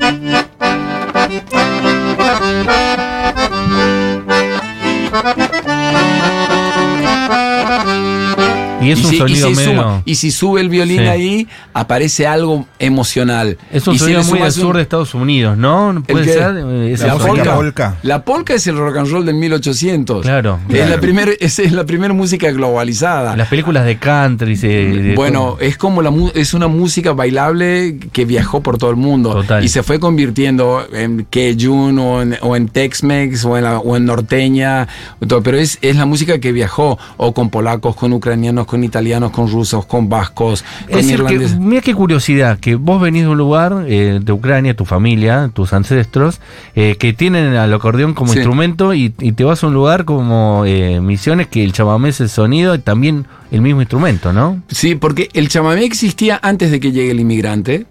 Y 8.81 8.91
es 8.91 8.99
y 8.99 9.03
un 9.05 9.09
si, 9.09 9.15
y 9.15 9.19
sonido 9.19 9.47
si 9.49 9.55
medio. 9.55 9.69
suma- 9.71 10.01
y 10.05 10.15
si 10.15 10.31
sube 10.31 10.61
el 10.61 10.69
violín 10.69 10.99
Sí. 11.01 11.07
ahí, 11.07 11.47
aparece 11.73 12.27
algo 12.27 12.65
emocional. 12.79 13.57
es 13.71 13.87
un 13.87 13.95
Y 13.95 13.99
sonido 13.99 14.23
muy 14.23 14.41
un- 14.41 14.51
sur 14.51 14.75
de 14.75 14.81
Estados 14.81 15.13
Unidos, 15.13 15.57
¿no? 15.57 16.03
Puede 16.07 16.25
ser. 16.25 16.55
eh, 16.57 16.93
ese 16.93 17.07
La 17.07 17.13
sonido. 17.13 17.27
polka. 17.35 17.55
polka. 17.55 17.95
La 18.03 18.23
polka 18.25 18.53
es 18.53 18.67
el 18.67 18.77
rock 18.77 18.97
and 18.97 19.07
roll 19.11 19.25
del 19.25 19.35
1800. 19.35 20.21
Claro, 20.23 20.59
Es 20.69 20.75
claro. 20.75 20.89
la 20.91 20.99
primera 20.99 21.31
es 21.39 21.71
la 21.71 21.85
primera 21.85 22.13
música 22.13 22.51
globalizada. 22.51 23.35
Las 23.35 23.47
películas 23.47 23.85
de 23.85 23.97
country. 23.97 24.55
se- 24.55 24.67
de- 24.67 25.15
Bueno, 25.15 25.57
es 25.59 25.77
como 25.77 26.01
la 26.01 26.11
es 26.35 26.53
una 26.53 26.67
música 26.67 27.13
bailable 27.13 27.97
que 28.11 28.25
viajó 28.25 28.61
por 28.61 28.77
todo 28.77 28.89
el 28.89 28.95
mundo 28.97 29.33
Total. 29.33 29.63
y 29.63 29.69
se 29.69 29.81
fue 29.83 29.99
convirtiendo 29.99 30.85
en 30.93 31.25
Kejun 31.29 31.97
o 31.99 32.21
en, 32.21 32.37
o 32.41 32.55
en 32.55 32.67
Tex-Mex 32.67 33.45
o 33.45 33.57
en, 33.57 33.63
la- 33.63 33.79
o 33.79 33.95
en 33.95 34.05
norteña, 34.05 34.87
todo, 35.27 35.41
pero 35.41 35.57
es, 35.57 35.77
es 35.81 35.95
la 35.95 36.05
música 36.05 36.39
que 36.39 36.51
viajó 36.51 36.99
o 37.17 37.33
con 37.33 37.49
polacos, 37.49 37.95
con 37.95 38.13
ucranianos, 38.13 38.65
con 38.71 38.84
italianos, 38.84 39.29
con 39.31 39.51
rusos, 39.51 39.86
con 39.86 40.10
vascos, 40.10 40.63
con 40.89 40.97
Es 40.99 41.10
irlandeses. 41.12 41.60
mira 41.60 41.81
qué 41.81 41.93
curiosidad, 41.93 42.57
que 42.57 42.73
vos 42.75 42.99
venís 43.01 43.23
de 43.23 43.27
un 43.29 43.38
lugar 43.38 43.86
eh, 43.88 44.19
de 44.23 44.31
Ucrania, 44.31 44.73
tu 44.75 44.86
familia, 44.86 45.51
tus 45.53 45.73
ancestros, 45.73 46.39
eh, 46.73 46.95
que 46.97 47.13
tienen 47.13 47.55
al 47.55 47.73
acordeón 47.73 48.13
como 48.13 48.31
Sí. 48.31 48.39
instrumento 48.39 48.93
y, 48.93 49.13
y 49.19 49.34
te 49.34 49.43
vas 49.43 49.63
a 49.63 49.67
un 49.67 49.73
lugar 49.73 50.05
como 50.05 50.63
eh, 50.65 50.99
Misiones, 51.01 51.47
que 51.47 51.63
el 51.63 51.73
chamamé 51.73 52.10
es 52.10 52.21
el 52.21 52.29
sonido 52.29 52.73
y 52.73 52.79
también 52.79 53.27
el 53.51 53.62
mismo 53.62 53.81
instrumento, 53.81 54.31
¿no? 54.34 54.63
Sí, 54.69 54.95
porque 54.95 55.29
el 55.34 55.49
chamamé 55.49 55.84
existía 55.84 56.39
antes 56.41 56.71
de 56.71 56.79
que 56.79 56.91
llegue 56.91 57.12
el 57.12 57.19
inmigrante. 57.19 57.86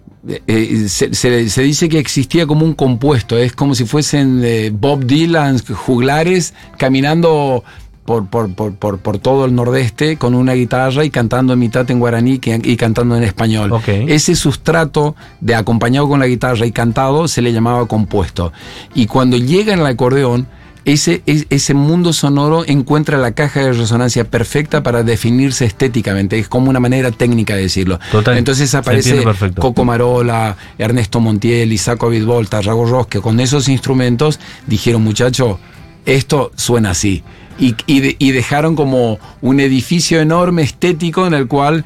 Eh, 0.47 0.85
se, 0.89 1.15
se- 1.15 1.49
se 1.49 1.63
dice 1.63 1.89
que 1.89 1.99
existía 1.99 2.47
como 2.47 2.67
un 2.67 2.75
compuesto, 2.75 3.39
es 3.39 3.55
como 3.55 3.75
si 3.75 3.87
fuesen 3.87 4.43
eh, 4.45 4.71
Bob 4.71 5.07
Dylan, 5.07 5.59
juglares, 5.61 6.53
caminando 6.77 7.65
por, 8.05 8.27
por, 8.27 8.53
por, 8.55 8.75
por, 8.75 8.99
por 8.99 9.19
todo 9.19 9.45
el 9.45 9.55
nordeste 9.55 10.17
con 10.17 10.35
una 10.35 10.55
guitarra 10.55 11.05
y 11.05 11.11
cantando 11.11 11.53
en 11.53 11.59
mitad 11.59 11.89
en 11.91 12.01
guaraní 12.01 12.41
y 12.43 12.77
cantando 12.77 13.17
en 13.17 13.23
español. 13.23 13.73
Ok. 13.73 13.87
Ese 13.89 14.35
sustrato 14.35 15.15
de 15.41 15.55
acompañado 15.55 16.09
con 16.09 16.19
la 16.21 16.27
guitarra 16.27 16.67
y 16.67 16.73
cantado 16.73 17.29
se 17.29 17.43
le 17.43 17.53
llamaba 17.53 17.87
compuesto. 17.87 18.53
Y 18.95 19.07
cuando 19.07 19.37
llega 19.37 19.73
en 19.75 19.81
el 19.81 19.87
acordeón, 19.87 20.49
ese, 20.87 21.23
es- 21.27 21.47
ese 21.51 21.75
mundo 21.75 22.13
sonoro 22.15 22.65
encuentra 22.67 23.19
la 23.19 23.33
caja 23.33 23.61
de 23.61 23.73
resonancia 23.75 24.25
perfecta 24.25 24.83
para 24.83 25.03
definirse 25.03 25.67
estéticamente. 25.67 26.39
Es 26.39 26.49
como 26.49 26.71
una 26.71 26.81
manera 26.81 27.11
técnica 27.13 27.55
de 27.55 27.63
decirlo. 27.63 28.01
Total, 28.11 28.39
Entonces 28.39 28.75
aparece. 28.75 29.23
Coco 29.61 29.85
Marola, 29.85 30.57
Ernesto 30.79 31.21
Montiel, 31.21 31.71
Isaac 31.73 32.01
Volta, 32.25 32.63
Rago 32.63 32.87
Ross, 32.87 33.07
que 33.09 33.21
con 33.21 33.39
esos 33.41 33.69
instrumentos 33.69 34.41
dijeron, 34.67 35.03
muchacho, 35.05 35.61
esto 36.07 36.51
suena 36.57 36.91
así. 36.91 37.23
Y, 37.59 37.75
y 37.87 38.01
de- 38.01 38.17
y 38.19 38.33
dejaron 38.33 38.75
como 38.77 39.19
un 39.43 39.61
edificio 39.61 40.21
enorme 40.21 40.63
estético 40.63 41.27
en 41.27 41.35
el 41.35 41.47
cual 41.47 41.85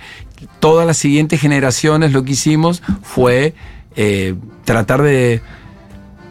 todas 0.61 0.87
las 0.87 0.96
siguientes 0.98 1.40
generaciones 1.40 2.12
lo 2.12 2.22
que 2.24 2.33
hicimos 2.33 2.83
fue 3.03 3.55
eh, 3.96 4.35
tratar 4.64 5.03
de 5.03 5.40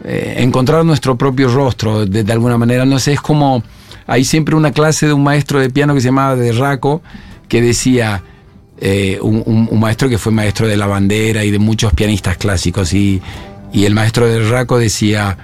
eh, 0.04 0.34
encontrar 0.38 0.84
nuestro 0.84 1.16
propio 1.16 1.48
rostro 1.48 2.06
de, 2.06 2.24
de 2.24 2.32
alguna 2.32 2.58
manera. 2.58 2.84
No 2.84 2.98
sé, 2.98 3.12
es 3.12 3.20
como. 3.20 3.62
Hay 4.06 4.24
siempre 4.24 4.54
una 4.54 4.70
clase 4.72 5.06
de 5.06 5.14
un 5.14 5.22
maestro 5.24 5.60
de 5.60 5.70
piano 5.70 5.94
que 5.94 6.00
se 6.00 6.08
llamaba 6.08 6.36
De 6.36 6.52
Raco, 6.52 7.02
que 7.48 7.60
decía. 7.62 8.22
eh, 8.78 9.18
un, 9.22 9.42
un- 9.46 9.68
un 9.70 9.80
maestro 9.80 10.08
que 10.08 10.18
fue 10.18 10.32
maestro 10.32 10.66
de 10.68 10.76
la 10.76 10.86
bandera 10.86 11.44
y 11.44 11.50
de 11.50 11.58
muchos 11.58 11.92
pianistas 11.94 12.36
clásicos. 12.36 12.92
Y, 12.92 13.22
y 13.72 13.84
el 13.84 13.94
maestro 13.94 14.26
de 14.26 14.48
Raco 14.48 14.78
decía. 14.78 15.36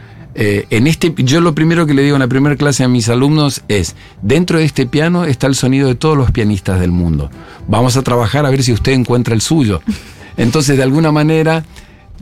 Eh, 0.43 0.67
en 0.71 0.87
este, 0.87 1.13
yo 1.19 1.43
lo 1.43 1.55
primero 1.55 1.85
que 1.85 1.93
le 1.93 2.03
digo 2.03 2.17
en 2.17 2.21
la 2.21 2.27
primera 2.27 2.57
clase 2.57 2.83
a 2.83 2.89
mis 2.89 3.11
alumnos 3.11 3.63
es, 3.69 3.95
dentro 4.23 4.59
de 4.59 4.65
este 4.65 4.87
piano 4.87 5.27
está 5.27 5.47
el 5.47 5.55
sonido 5.55 5.87
de 5.87 5.97
todos 5.97 6.17
los 6.17 6.31
pianistas 6.31 6.81
del 6.81 6.93
mundo. 6.93 7.31
Vamos 7.69 7.99
a 7.99 8.03
trabajar 8.03 8.47
a 8.47 8.51
ver 8.51 8.63
si 8.63 8.73
usted 8.73 8.93
encuentra 8.93 9.35
el 9.35 9.43
suyo. 9.43 9.83
Entonces, 10.39 10.79
de 10.79 10.83
alguna 10.83 11.13
manera, 11.13 11.67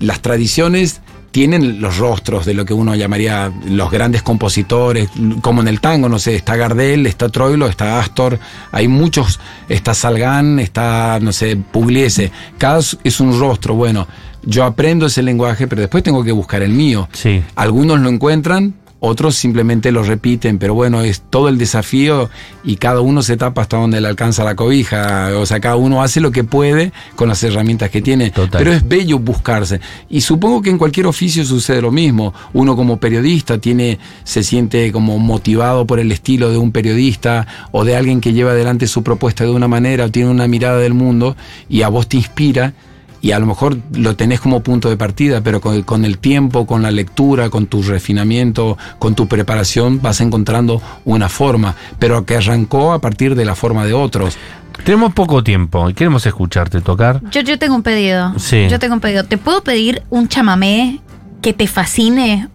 las 0.00 0.20
tradiciones 0.20 1.00
tienen 1.31 1.81
los 1.81 1.98
rostros 1.98 2.44
de 2.44 2.54
lo 2.54 2.64
que 2.64 2.74
uno 2.74 2.96
llamaría 2.96 3.52
los 3.66 3.88
grandes 3.88 4.22
compositores, 4.22 5.09
como 5.40 5.61
en 5.61 5.68
el 5.68 5.81
tango, 5.81 6.09
no 6.09 6.18
sé, 6.18 6.35
está 6.35 6.57
Gardel, 6.57 7.07
está 7.07 7.28
Troilo, 7.28 7.68
está 7.68 8.00
Astor, 8.00 8.40
hay 8.72 8.88
muchos, 8.88 9.38
está 9.68 9.94
Salgán, 9.94 10.59
está, 10.59 11.20
no 11.20 11.33
sé, 11.33 11.57
Pugliese, 11.57 12.33
cada 12.59 12.81
es 12.81 13.20
un 13.20 13.38
rostro, 13.38 13.74
bueno, 13.74 14.09
yo 14.48 14.64
aprendo 14.64 15.06
ese 15.06 15.22
lenguaje, 15.22 15.68
pero 15.68 15.82
después 15.82 16.02
tengo 16.02 16.24
que 16.24 16.32
buscar 16.32 16.62
el 16.62 16.72
mío. 16.72 17.06
Sí. 17.12 17.42
Algunos 17.54 18.00
lo 18.00 18.08
encuentran, 18.08 18.72
otros 18.98 19.37
simplemente 19.37 19.92
lo 19.92 20.02
repiten, 20.02 20.58
pero 20.58 20.72
bueno, 20.72 21.02
es 21.02 21.20
todo 21.20 21.50
el 21.50 21.58
desafío 21.58 22.30
y 22.64 22.76
cada 22.76 23.02
uno 23.02 23.20
se 23.20 23.37
tapa 23.37 23.61
hasta 23.61 23.76
donde 23.76 24.00
le 24.00 24.08
alcanza 24.08 24.44
la 24.44 24.56
cobija. 24.56 25.37
O 25.37 25.44
sea, 25.44 25.61
cada 25.61 25.76
uno 25.76 26.02
hace 26.02 26.22
lo 26.22 26.32
que 26.32 26.44
puede 26.44 26.92
con 27.14 27.28
las 27.28 27.42
herramientas 27.44 27.90
que 27.90 28.00
tiene. 28.00 28.30
Total. 28.30 28.58
Pero 28.58 28.72
es 28.72 28.88
bello 28.88 29.18
buscarse. 29.18 29.82
Y 30.08 30.22
supongo 30.22 30.62
que 30.62 30.70
en 30.70 30.78
cualquier 30.78 31.06
oficio 31.06 31.44
sucede 31.44 31.82
lo 31.82 31.92
mismo. 31.92 32.32
Uno 32.54 32.74
como 32.74 32.96
periodista 32.96 33.58
tiene, 33.58 33.98
se 34.24 34.42
siente 34.42 34.90
como 34.92 35.18
motivado 35.18 35.87
por 35.87 36.00
el 36.00 36.11
estilo 36.11 36.50
de 36.50 36.56
un 36.56 36.72
periodista 36.72 37.46
o 37.70 37.84
de 37.84 37.96
alguien 37.96 38.22
que 38.22 38.32
lleva 38.32 38.52
adelante 38.52 38.87
su 38.87 39.02
propuesta 39.02 39.44
de 39.44 39.50
una 39.50 39.68
manera 39.68 40.06
o 40.06 40.11
tiene 40.11 40.30
una 40.30 40.48
mirada 40.48 40.78
del 40.78 40.94
mundo 40.94 41.37
y 41.68 41.82
a 41.82 41.88
vos 41.88 42.08
te 42.08 42.16
inspira 42.16 42.72
y 43.20 43.33
a 43.33 43.38
lo 43.38 43.46
mejor 43.46 43.78
lo 43.92 44.16
tenés 44.16 44.40
como 44.40 44.61
punto 44.61 44.88
de 44.88 44.96
partida, 44.96 45.40
pero 45.40 45.61
con, 45.61 45.83
con 45.83 46.04
el 46.04 46.18
tiempo, 46.18 46.66
con 46.66 46.83
la 46.83 46.90
lectura, 46.90 47.50
con 47.50 47.66
tu 47.66 47.83
refinamiento, 47.83 48.78
con 48.98 49.14
tu 49.14 49.26
preparación, 49.26 50.00
vas 50.00 50.20
encontrando 50.20 50.81
una 51.04 51.28
forma, 51.28 51.74
pero 51.98 52.24
que 52.24 52.37
arrancó 52.37 52.92
a 52.92 53.00
partir 53.00 53.35
de 53.35 53.44
la 53.44 53.54
forma 53.54 53.85
de 53.85 53.94
otros. 53.94 54.37
Tenemos 54.85 55.12
poco 55.12 55.42
tiempo 55.42 55.90
y 55.90 55.94
queremos 55.94 56.24
escucharte 56.26 56.81
tocar. 56.81 57.20
Yo, 57.31 57.40
yo 57.40 57.59
tengo 57.59 57.74
un 57.74 57.83
pedido. 57.83 58.33
Sí. 58.38 58.68
Yo 58.70 58.78
tengo 58.78 58.94
un 58.94 59.00
pedido. 59.00 59.24
¿Te 59.24 59.37
puedo 59.37 59.62
pedir 59.62 60.02
un 60.09 60.28
chamamé 60.28 61.00
que 61.42 61.52
te 61.52 61.66
fascine? 61.66 62.48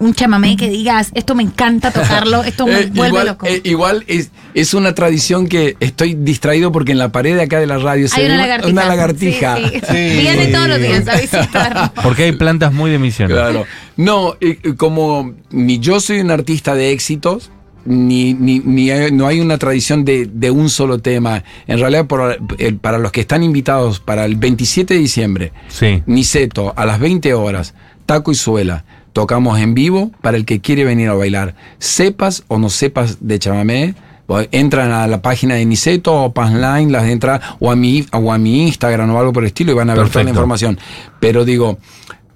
Un 0.00 0.14
chamamé 0.14 0.56
que 0.56 0.68
digas, 0.68 1.10
esto 1.14 1.34
me 1.34 1.42
encanta 1.44 1.90
tocarlo, 1.92 2.42
esto 2.44 2.66
me 2.66 2.80
Eh, 2.80 2.86
vuelve 2.92 3.08
igual, 3.08 3.26
loco. 3.26 3.46
eh, 3.46 3.60
igual 3.64 4.04
es, 4.08 4.30
es 4.54 4.74
una 4.74 4.94
tradición 4.94 5.46
que 5.46 5.76
estoy 5.78 6.14
distraído 6.14 6.72
porque 6.72 6.92
en 6.92 6.98
la 6.98 7.12
pared 7.12 7.36
de 7.36 7.42
acá 7.42 7.60
de 7.60 7.66
la 7.66 7.76
radio 7.78 8.08
se 8.08 8.16
Hay 8.16 8.26
ve 8.26 8.34
una 8.34 8.38
lagartija. 8.38 8.72
una 8.72 8.86
lagartija. 8.86 9.56
Sí, 9.58 9.80
sí. 9.88 9.92
Viene 10.22 10.46
todos 10.48 10.68
los 10.68 10.80
días 10.80 11.06
a 11.06 11.20
visitar. 11.20 11.92
Porque 12.02 12.24
hay 12.24 12.32
plantas 12.32 12.72
muy 12.72 12.90
de 12.90 12.98
misión. 12.98 13.28
Claro. 13.28 13.66
No, 13.96 14.36
eh, 14.40 14.58
eh, 14.62 14.74
como 14.76 15.34
ni 15.50 15.78
yo 15.78 16.00
soy 16.00 16.20
un 16.20 16.30
artista 16.30 16.74
de 16.74 16.92
éxitos, 16.92 17.50
ni, 17.84 18.34
ni, 18.34 18.58
ni 18.60 18.90
hay- 18.90 19.12
no 19.12 19.26
hay 19.26 19.40
una 19.40 19.58
tradición 19.58 20.04
de, 20.04 20.26
de 20.32 20.50
un 20.50 20.68
solo 20.70 20.98
tema. 20.98 21.42
En 21.66 21.78
realidad, 21.78 22.06
por, 22.06 22.38
eh, 22.58 22.72
para 22.80 22.98
los 22.98 23.12
que 23.12 23.20
están 23.22 23.42
invitados 23.42 24.00
para 24.00 24.24
el 24.24 24.36
27 24.36 24.94
de 24.94 25.00
diciembre, 25.00 25.52
Sí. 25.68 26.02
Niceto, 26.06 26.72
a 26.76 26.84
las 26.86 26.98
20 27.00 27.32
horas, 27.34 27.74
Taco 28.06 28.32
y 28.32 28.34
Suela. 28.34 28.84
Tocamos 29.12 29.58
en 29.58 29.74
vivo 29.74 30.12
para 30.20 30.36
el 30.36 30.44
que 30.44 30.60
quiere 30.60 30.84
venir 30.84 31.08
a 31.08 31.14
bailar. 31.14 31.54
Sepas 31.78 32.44
o 32.48 32.58
no 32.58 32.70
sepas 32.70 33.18
de 33.20 33.38
chamamé, 33.40 33.94
o 34.28 34.40
entran 34.52 34.92
a 34.92 35.08
la 35.08 35.20
página 35.22 35.56
de 35.56 35.66
Niceto 35.66 36.14
o 36.14 36.32
Panline, 36.32 36.92
las 36.92 37.04
entran, 37.08 37.40
o 37.58 37.72
a 37.72 37.74
mi, 37.76 38.06
o 38.12 38.32
a 38.32 38.38
mi 38.38 38.62
Instagram 38.68 39.10
o 39.12 39.18
algo 39.18 39.32
por 39.32 39.42
el 39.42 39.48
estilo 39.48 39.72
y 39.72 39.74
van 39.74 39.90
a 39.90 39.94
ver 39.94 40.08
toda 40.08 40.22
la 40.24 40.30
información. 40.30 40.78
Pero 41.18 41.44
digo, 41.44 41.78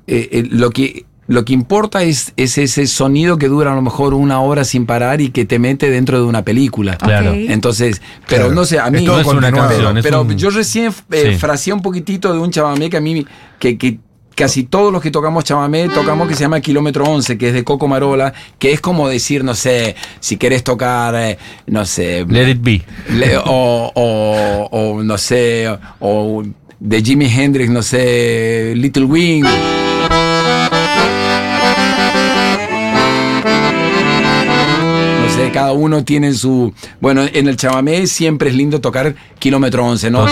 eh, 0.09 0.29
eh, 0.33 0.49
lo 0.51 0.71
que 0.71 1.05
lo 1.27 1.45
que 1.45 1.53
importa 1.55 2.03
es, 2.03 2.33
es 2.37 2.59
ese 2.59 2.87
sonido 2.87 3.39
que 3.39 3.49
dura 3.49 3.73
a 3.73 3.75
lo 3.75 3.83
mejor 3.83 4.13
una 4.15 4.41
hora 4.41 4.65
sin 4.65 4.85
parar 4.87 5.21
y 5.21 5.31
que 5.31 5.45
te 5.45 5.59
mete 5.59 5.91
dentro 5.91 6.19
de 6.19 6.25
una 6.27 6.43
película. 6.45 6.97
Claro. 6.99 7.33
Entonces, 7.35 8.03
pero 8.29 8.43
Claro. 8.45 8.55
no 8.55 8.65
sé, 8.67 8.79
a 8.79 8.91
mí 8.91 8.99
Es 8.99 9.05
todo 9.05 9.17
No 9.17 9.21
es 9.23 9.27
una 9.29 9.53
canción, 9.53 9.97
es 9.99 10.03
pero 10.05 10.23
un- 10.23 10.37
yo 10.37 10.51
recién 10.51 10.93
eh, 11.11 11.31
Sí. 11.33 11.39
fraseé 11.39 11.73
un 11.73 11.81
poquitito 11.83 12.33
de 12.33 12.39
un 12.39 12.51
chamamé 12.51 12.91
que 12.91 12.97
a 12.99 13.01
mí, 13.01 13.27
que, 13.59 13.79
que 13.79 13.99
casi 14.35 14.65
todos 14.65 14.93
los 14.93 15.01
que 15.01 15.11
tocamos 15.13 15.45
chamamé 15.45 15.89
tocamos 15.89 16.27
que 16.29 16.35
se 16.35 16.41
llama 16.41 16.61
Kilómetro 16.61 17.05
11, 17.05 17.39
que 17.39 17.49
es 17.49 17.55
de 17.55 17.63
Coco 17.65 17.87
Marola, 17.89 18.35
que 18.59 18.73
es 18.73 18.81
como 18.81 19.09
decir, 19.09 19.45
no 19.45 19.55
sé, 19.55 19.95
si 20.21 20.37
querés 20.37 20.63
tocar, 20.65 21.15
eh, 21.15 21.39
no 21.69 21.87
sé, 21.87 22.27
Let 22.29 22.51
it 22.51 22.59
be. 22.61 22.83
le- 23.13 23.39
o, 23.39 23.93
o, 23.95 24.69
o, 24.73 25.03
no 25.03 25.17
sé, 25.19 25.69
o 26.01 26.43
de 26.81 27.03
Jimi 27.03 27.27
Hendrix, 27.27 27.71
no 27.71 27.83
sé, 27.83 28.75
Little 28.77 29.05
Wing. 29.05 29.45
Cada 35.55 35.73
uno 35.73 36.05
tiene 36.05 36.35
su... 36.35 36.75
Bueno, 37.01 37.23
en 37.33 37.47
el 37.47 37.57
chamamé 37.57 38.09
siempre 38.09 38.51
es 38.51 38.57
lindo 38.57 38.81
tocar 38.81 39.15
kilómetro 39.39 39.87
11, 39.87 40.11
¿no? 40.11 40.27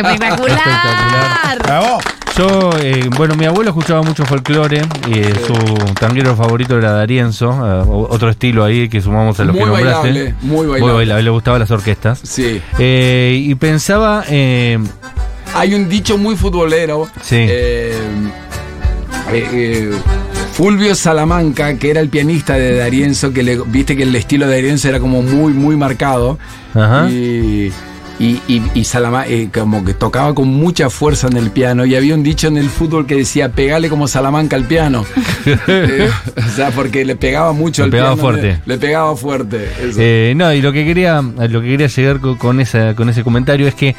Espectacular. 0.00 1.58
¡Bravo! 1.62 1.98
Yo, 2.36 2.70
eh, 2.80 3.10
bueno, 3.16 3.34
mi 3.34 3.44
abuelo 3.44 3.70
escuchaba 3.70 4.02
mucho 4.02 4.24
folclore 4.24 4.82
y 5.08 5.18
eh, 5.18 5.34
su 5.46 5.54
tanguero 5.94 6.34
favorito 6.36 6.78
era 6.78 6.92
Darienzo, 6.92 7.50
eh, 7.50 7.84
otro 7.86 8.30
estilo 8.30 8.64
ahí 8.64 8.88
que 8.88 9.02
sumamos 9.02 9.38
a 9.40 9.44
los 9.44 9.54
Muy 9.54 9.64
que 9.64 9.70
nombraste. 9.70 10.08
bailable, 10.08 10.34
muy 10.42 10.56
bailable. 10.66 10.80
Muy 10.80 10.92
bailable, 10.94 11.22
le 11.24 11.30
gustaban 11.30 11.60
las 11.60 11.70
orquestas. 11.70 12.20
Sí. 12.22 12.62
Eh, 12.78 13.36
y 13.44 13.54
pensaba, 13.56 14.24
eh, 14.28 14.78
Hay 15.54 15.74
un 15.74 15.88
dicho 15.88 16.16
muy 16.16 16.36
futbolero. 16.36 17.08
Sí. 17.20 17.36
eh, 17.36 17.94
eh, 19.32 19.48
eh, 19.52 19.90
Fulvio 20.52 20.94
Salamanca, 20.94 21.74
que 21.78 21.90
era 21.90 22.00
el 22.00 22.08
pianista 22.08 22.54
de 22.54 22.76
Darienzo, 22.76 23.32
que 23.32 23.42
le, 23.42 23.58
viste 23.66 23.96
que 23.96 24.04
el 24.04 24.14
estilo 24.14 24.46
de 24.46 24.54
Darienzo 24.56 24.88
era 24.88 24.98
como 25.00 25.20
muy, 25.22 25.52
muy 25.52 25.76
marcado. 25.76 26.38
Ajá. 26.74 27.08
Y, 27.10 27.72
y, 28.20 28.40
y- 28.46 28.62
y 28.74 28.84
Salama- 28.84 29.26
eh, 29.26 29.48
como 29.52 29.84
que 29.84 29.94
tocaba 29.94 30.32
con 30.34 30.46
mucha 30.46 30.88
fuerza 30.90 31.26
en 31.26 31.36
el 31.38 31.50
piano. 31.50 31.84
Y 31.86 31.96
había 31.96 32.14
un 32.14 32.22
dicho 32.22 32.46
en 32.46 32.56
el 32.58 32.68
fútbol 32.68 33.06
que 33.06 33.16
decía, 33.16 33.48
pegale 33.50 33.88
como 33.88 34.06
Salamanca 34.06 34.54
al 34.56 34.64
piano. 34.64 35.04
Eh, 35.66 36.08
o 36.36 36.50
sea, 36.54 36.70
porque 36.70 37.04
le 37.04 37.16
pegaba 37.16 37.52
mucho 37.52 37.82
Le 37.82 37.84
al 37.86 37.90
pegaba 37.90 38.14
piano. 38.14 38.22
fuerte. 38.22 38.46
Le, 38.66 38.74
le 38.74 38.78
pegaba 38.78 39.16
fuerte. 39.16 39.68
eso. 39.82 39.98
Eh, 39.98 40.34
no, 40.36 40.52
y 40.52 40.60
lo 40.60 40.70
que 40.72 40.84
quería, 40.84 41.20
lo 41.22 41.60
que 41.62 41.66
quería 41.68 41.86
llegar 41.86 42.20
co- 42.20 42.36
con, 42.38 42.60
esa, 42.60 42.94
con 42.94 43.08
ese 43.08 43.24
comentario 43.24 43.66
es 43.66 43.74
que 43.74 43.96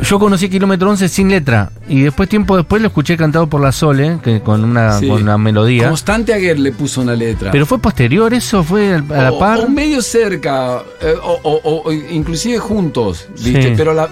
yo 0.00 0.18
conocí 0.18 0.48
Kilómetro 0.48 0.90
11 0.90 1.08
sin 1.08 1.28
letra 1.30 1.70
y 1.88 2.02
después 2.02 2.28
tiempo 2.28 2.56
después 2.56 2.80
lo 2.82 2.88
escuché 2.88 3.16
cantado 3.16 3.46
por 3.46 3.60
la 3.60 3.72
Sole, 3.72 4.18
que 4.22 4.40
con 4.40 4.64
una, 4.64 4.98
Sí. 4.98 5.08
con 5.08 5.22
una 5.22 5.38
melodía. 5.38 5.88
Constante 5.88 6.32
Aguer 6.34 6.58
le 6.58 6.72
puso 6.72 7.00
una 7.00 7.14
letra. 7.14 7.50
Pero 7.50 7.66
fue 7.66 7.78
posterior 7.78 8.32
eso, 8.34 8.64
fue 8.64 8.94
a 8.94 9.00
la 9.00 9.32
o, 9.32 9.38
par. 9.38 9.60
o 9.60 9.68
medio 9.68 10.02
cerca, 10.02 10.82
eh, 11.00 11.14
o, 11.22 11.38
o- 11.42 11.82
o 11.88 11.92
inclusive 11.92 12.58
juntos, 12.58 13.26
¿viste? 13.42 13.62
Sí. 13.70 13.74
Pero 13.76 13.94
la. 13.94 14.08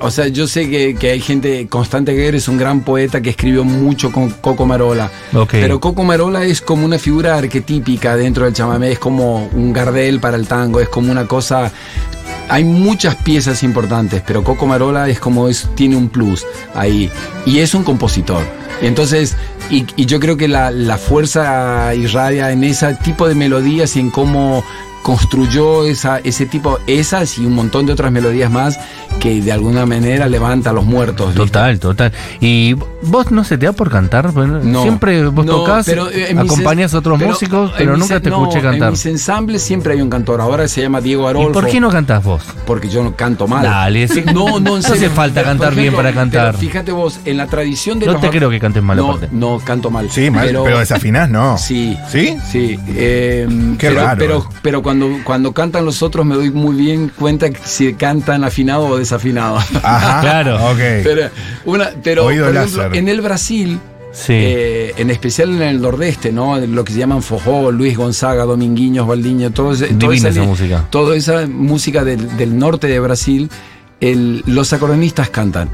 O 0.00 0.12
sea, 0.12 0.28
yo 0.28 0.46
sé 0.46 0.70
que, 0.70 0.94
que 0.94 1.10
hay 1.10 1.20
gente. 1.20 1.66
Constante 1.68 2.12
Guerra 2.12 2.36
es 2.36 2.46
un 2.46 2.56
gran 2.56 2.82
poeta 2.82 3.20
que 3.20 3.30
escribió 3.30 3.64
mucho 3.64 4.12
con 4.12 4.30
Coco 4.30 4.64
Marola. 4.64 5.10
Ok. 5.34 5.50
Pero 5.50 5.80
Coco 5.80 6.04
Marola 6.04 6.44
es 6.44 6.60
como 6.60 6.84
una 6.84 7.00
figura 7.00 7.36
arquetípica 7.36 8.14
dentro 8.16 8.44
del 8.44 8.54
chamamé, 8.54 8.92
es 8.92 8.98
como 9.00 9.48
un 9.52 9.72
Gardel 9.72 10.20
para 10.20 10.36
el 10.36 10.46
tango, 10.46 10.78
es 10.80 10.88
como 10.88 11.10
una 11.10 11.26
cosa. 11.26 11.72
Hay 12.48 12.64
muchas 12.64 13.14
piezas 13.16 13.62
importantes, 13.62 14.22
pero 14.26 14.42
Coco 14.42 14.66
Marola 14.66 15.08
es 15.08 15.20
como 15.20 15.48
es, 15.48 15.68
tiene 15.74 15.96
un 15.96 16.08
plus 16.08 16.46
ahí. 16.74 17.10
Y 17.46 17.58
es 17.58 17.74
un 17.74 17.84
compositor. 17.84 18.42
Entonces, 18.80 19.36
y, 19.70 19.86
y 19.96 20.06
yo 20.06 20.20
creo 20.20 20.36
que 20.36 20.48
la, 20.48 20.70
la 20.70 20.98
fuerza 20.98 21.94
irradia 21.94 22.50
en 22.52 22.64
ese 22.64 22.94
tipo 22.96 23.28
de 23.28 23.34
melodías 23.34 23.96
y 23.96 24.00
en 24.00 24.10
cómo 24.10 24.64
construyó 25.02 25.84
esa, 25.86 26.18
ese 26.18 26.46
tipo, 26.46 26.78
esas 26.86 27.38
y 27.38 27.46
un 27.46 27.54
montón 27.54 27.86
de 27.86 27.92
otras 27.92 28.12
melodías 28.12 28.50
más 28.50 28.78
que 29.20 29.40
de 29.40 29.50
alguna 29.52 29.84
manera 29.86 30.28
levanta 30.28 30.70
a 30.70 30.72
los 30.72 30.84
muertos. 30.84 31.28
¿viste? 31.28 31.40
Total, 31.46 31.80
total. 31.80 32.12
¿Y 32.40 32.74
vos 33.02 33.30
no 33.30 33.42
se 33.44 33.58
te 33.58 33.66
da 33.66 33.72
por 33.72 33.90
cantar? 33.90 34.32
Bueno, 34.32 34.60
No. 34.62 34.82
Siempre 34.82 35.26
vos 35.26 35.44
No, 35.46 35.56
tocás, 35.56 35.86
pero, 35.86 36.10
eh, 36.10 36.36
acompañas 36.38 36.94
a 36.94 36.98
otros 36.98 37.18
pero 37.18 37.30
músicos, 37.30 37.72
pero 37.76 37.96
nunca 37.96 38.20
te 38.20 38.30
no, 38.30 38.42
escuché 38.42 38.60
cantar. 38.62 38.88
En 38.88 38.92
mis 38.92 39.06
ensambles 39.06 39.62
siempre 39.62 39.94
hay 39.94 40.00
un 40.00 40.10
cantor. 40.10 40.40
Ahora 40.40 40.68
se 40.68 40.82
llama 40.82 41.00
Diego 41.00 41.24
¿Y 41.26 41.30
Arolfo. 41.30 41.52
por 41.52 41.66
qué 41.68 41.80
no 41.80 41.90
cantás 41.90 42.22
vos? 42.22 42.42
Porque 42.66 42.88
yo 42.88 43.02
no 43.02 43.16
canto 43.16 43.48
mal. 43.48 43.62
Dale, 43.64 44.06
sí. 44.08 44.22
no, 44.32 44.46
no, 44.48 44.56
en 44.58 44.64
No 44.64 44.76
hace 44.76 44.94
serio. 44.94 45.10
falta 45.10 45.42
cantar 45.42 45.74
bien 45.74 45.94
para 45.94 46.12
cantar. 46.12 46.46
pero 46.52 46.58
fíjate 46.58 46.92
vos, 46.92 47.18
en 47.24 47.36
la 47.38 47.46
tradición 47.46 47.98
de 47.98 48.06
No 48.06 48.12
los 48.12 48.20
te 48.20 48.30
creo 48.30 48.50
que 48.50 48.60
cantes 48.60 48.82
mal, 48.82 48.96
No, 48.96 49.10
aparte. 49.12 49.28
no 49.32 49.58
canto 49.64 49.90
mal. 49.90 50.10
Sí, 50.10 50.30
mal, 50.30 50.46
pero, 50.64 50.78
desafinás, 50.78 51.28
no. 51.30 51.56
Sí. 51.58 51.96
¿Sí? 52.08 52.36
Sí, 52.50 52.78
eh, 52.88 53.46
Qué 53.78 53.88
pero, 53.88 54.00
raro. 54.00 54.18
pero, 54.18 54.48
pero 54.62 54.82
cuando, 54.82 54.97
cuando 55.24 55.52
cantan 55.52 55.84
los 55.84 56.02
otros 56.02 56.24
me 56.26 56.34
doy 56.34 56.50
muy 56.50 56.76
bien 56.76 57.10
cuenta 57.16 57.46
si 57.64 57.94
cantan 57.94 58.44
afinado 58.44 58.86
o 58.86 58.96
desafinado. 58.98 59.56
Ajá. 59.82 60.20
Claro. 60.22 60.56
Ok. 60.70 60.78
pero, 61.02 61.30
una, 61.64 61.90
pero 62.02 62.24
Oído 62.26 62.46
por 62.46 62.56
ejemplo, 62.56 62.82
láser. 62.84 62.96
en 62.98 63.08
el 63.08 63.20
Brasil, 63.20 63.78
Sí. 64.12 64.32
eh, 64.34 64.94
en 64.96 65.10
especial 65.10 65.50
en 65.50 65.62
el 65.62 65.80
nordeste, 65.80 66.32
¿no? 66.32 66.58
Lo 66.58 66.82
que 66.84 66.92
se 66.92 66.98
llaman 66.98 67.22
Fojó, 67.22 67.70
Luis 67.70 67.96
Gonzaga, 67.96 68.44
Dominguiños, 68.44 69.06
Valdiño, 69.06 69.50
todo 69.52 69.72
ese- 69.72 69.88
toda 69.88 70.14
esa, 70.14 70.28
esa 70.30 70.42
música. 70.42 70.84
toda 70.90 71.14
esa 71.16 71.46
música 71.46 72.04
del, 72.04 72.36
del 72.36 72.58
norte 72.58 72.86
de 72.88 72.98
Brasil, 73.00 73.50
el- 74.00 74.42
los 74.46 74.72
acordeonistas 74.72 75.28
cantan. 75.30 75.68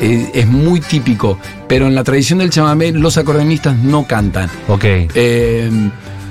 Eh, 0.00 0.30
es 0.34 0.46
muy 0.48 0.80
típico, 0.80 1.38
pero 1.68 1.86
en 1.86 1.94
la 1.94 2.02
tradición 2.04 2.40
del 2.40 2.50
chamamé 2.50 2.92
los 2.92 3.16
acordeonistas 3.18 3.76
no 3.76 4.06
cantan. 4.06 4.50
ok. 4.68 4.84
Eh, 4.84 5.70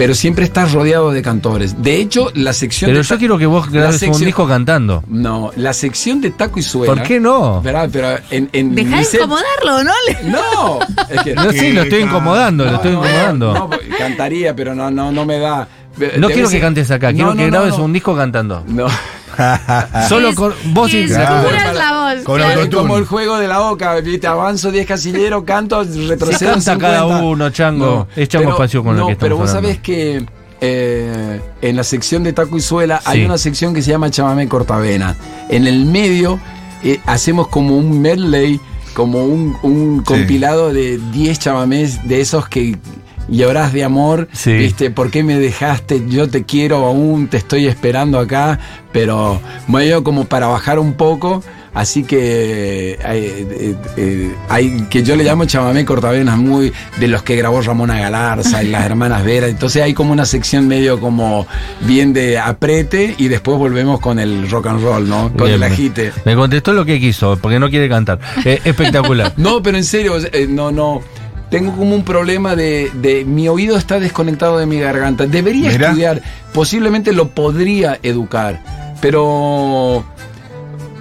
pero 0.02 0.16
siempre 0.16 0.46
estás 0.46 0.72
rodeado 0.72 1.12
de 1.12 1.22
cantores. 1.22 1.84
De 1.84 1.98
hecho, 1.98 2.32
la 2.34 2.54
sección 2.54 2.90
Pero 2.90 3.04
de 3.04 3.08
yo 3.08 3.20
quiero 3.20 3.38
que 3.38 3.46
vos 3.46 3.70
grabes 3.70 4.02
un 4.02 4.18
disco 4.18 4.48
cantando. 4.48 5.04
No, 5.08 5.52
la 5.56 5.74
sección 5.74 6.22
de 6.22 6.32
taco 6.32 6.58
y 6.58 6.64
suela. 6.64 6.92
¿Por 6.92 7.04
qué 7.04 7.20
no? 7.20 7.62
Verá, 7.62 7.88
pero 7.88 8.18
en, 8.32 8.50
mi 8.74 8.84
de 8.84 9.02
incomodarlo, 9.14 9.84
¿no? 9.84 9.92
No, 10.24 10.80
es 11.08 11.22
que 11.22 11.36
No, 11.36 11.52
sí, 11.52 11.72
lo 11.72 11.84
estoy 11.84 12.02
incomodando, 12.02 12.66
lo 12.66 12.78
estoy 12.78 12.94
no, 12.94 12.98
incomodando. 12.98 13.54
no, 13.54 13.70
porque 13.70 13.90
cantaría, 13.90 14.56
pero 14.56 14.74
no, 14.74 14.90
no, 14.90 15.12
no 15.12 15.24
me 15.24 15.38
da. 15.38 15.68
No 16.18 16.30
quiero 16.30 16.50
que 16.50 16.60
cantes 16.60 16.90
acá, 16.90 17.14
quiero 17.14 17.36
No, 17.36 17.38
que 17.38 17.44
no, 17.44 17.52
grabes 17.52 17.78
no, 17.78 17.86
un 17.86 17.94
disco 17.94 18.16
cantando. 18.16 18.64
No. 18.66 18.88
Solo 20.10 20.30
Es- 20.30 20.36
con 20.36 20.54
vos 20.74 20.94
y 20.94 21.06
Claro. 21.08 21.50
la 21.74 22.14
voz. 22.16 22.24
Con 22.24 22.38
claro. 22.38 22.70
Como 22.72 22.98
el 22.98 23.06
juego 23.06 23.38
de 23.38 23.48
la 23.48 23.60
boca, 23.60 23.96
¿viste? 24.02 24.28
Avanzo 24.28 24.72
10 24.72 24.86
casilleros, 24.86 25.44
canto, 25.44 25.84
Se 25.86 26.08
retrocedo. 26.08 26.52
canta 26.52 26.74
50. 26.74 26.80
cada 26.80 27.06
uno, 27.24 27.50
chango. 27.50 28.08
Echamos 28.16 28.46
pero- 28.46 28.56
espacio 28.56 28.84
con 28.84 28.96
lo 28.96 29.02
no, 29.04 29.08
que 29.08 29.16
Pero 29.16 29.38
vos 29.38 29.50
hablando. 29.50 29.70
sabés 29.70 29.82
que 29.82 30.26
eh, 30.64 31.42
en 31.62 31.76
la 31.76 31.84
sección 31.84 32.24
de 32.24 32.34
Taco 32.34 32.56
y 32.58 32.62
Suela 32.62 33.02
hay 33.06 33.26
una 33.26 33.38
sección 33.38 33.74
que 33.74 33.82
se 33.82 33.92
llama 33.92 34.12
Chamamé 34.12 34.48
Cortavena. 34.48 35.16
En 35.50 35.66
el 35.68 35.86
medio 35.86 36.40
eh, 36.84 37.00
hacemos 37.06 37.48
como 37.48 37.76
un 37.78 38.00
medley, 38.02 38.60
como 38.94 39.24
un, 39.26 39.58
un 39.64 40.04
compilado 40.04 40.72
de 40.72 41.00
10 41.12 41.40
chamamés 41.40 42.08
de 42.08 42.22
esos 42.22 42.48
que 42.48 42.78
llorás 43.30 43.74
de 43.74 43.84
amor, 43.84 44.28
Sí. 44.34 44.54
¿viste? 44.54 44.90
¿Por 44.92 45.10
qué 45.12 45.24
me 45.24 45.38
dejaste? 45.38 46.04
Yo 46.08 46.30
te 46.30 46.44
quiero 46.44 46.86
aún, 46.86 47.28
te 47.28 47.38
estoy 47.38 47.68
esperando 47.68 48.20
acá, 48.20 48.60
pero 48.92 49.40
medio 49.68 50.04
como 50.04 50.26
para 50.26 50.48
bajar 50.48 50.80
un 50.80 50.94
poco. 50.94 51.44
Así 51.74 52.04
que 52.04 52.92
eh, 52.92 52.98
eh, 53.02 53.76
eh, 53.96 54.36
hay 54.50 54.82
que 54.90 55.04
yo 55.04 55.16
le 55.16 55.24
llamo 55.24 55.46
chamamé 55.46 55.86
cortavenas 55.86 56.38
muy 56.38 56.74
de 57.00 57.08
los 57.08 57.24
que 57.24 57.38
grabó 57.38 57.62
Ramona 57.62 57.98
Galarza 57.98 58.62
y 58.62 58.68
las 58.68 58.86
hermanas 58.88 59.24
Vera. 59.24 59.48
Entonces 59.48 59.82
hay 59.82 59.94
como 59.94 60.12
una 60.12 60.26
sección 60.26 60.68
medio 60.68 61.00
como 61.00 61.48
bien 61.80 62.12
de 62.12 62.38
aprete 62.38 63.16
y 63.18 63.30
después 63.30 63.58
volvemos 63.58 64.02
con 64.02 64.20
el 64.20 64.50
rock 64.52 64.68
and 64.68 64.84
roll, 64.84 65.08
¿no? 65.08 65.30
Con 65.30 65.48
Bien, 65.48 65.52
el 65.54 65.60
me- 65.62 65.66
agite. 65.68 66.12
Me 66.26 66.36
contestó 66.36 66.74
lo 66.74 66.84
que 66.84 67.00
quiso, 67.00 67.38
porque 67.42 67.58
no 67.58 67.70
quiere 67.70 67.88
cantar. 67.88 68.20
Eh, 68.44 68.60
espectacular. 68.66 69.32
No, 69.38 69.64
pero 69.64 69.78
en 69.78 69.86
serio, 69.86 70.16
no, 70.50 70.72
no. 70.74 71.02
Tengo 71.52 71.74
como 71.76 71.94
un 71.94 72.04
problema 72.04 72.56
de, 72.56 72.90
de- 72.96 73.24
Mi 73.26 73.48
oído 73.48 73.78
está 73.78 74.00
desconectado 74.00 74.58
de 74.58 74.66
mi 74.66 74.80
garganta. 74.80 75.28
Debería 75.28 75.70
Mira. 75.70 75.90
estudiar. 75.90 76.22
Posiblemente 76.54 77.12
lo 77.14 77.28
podría 77.30 78.00
educar. 78.02 78.64
Pero. 79.02 80.04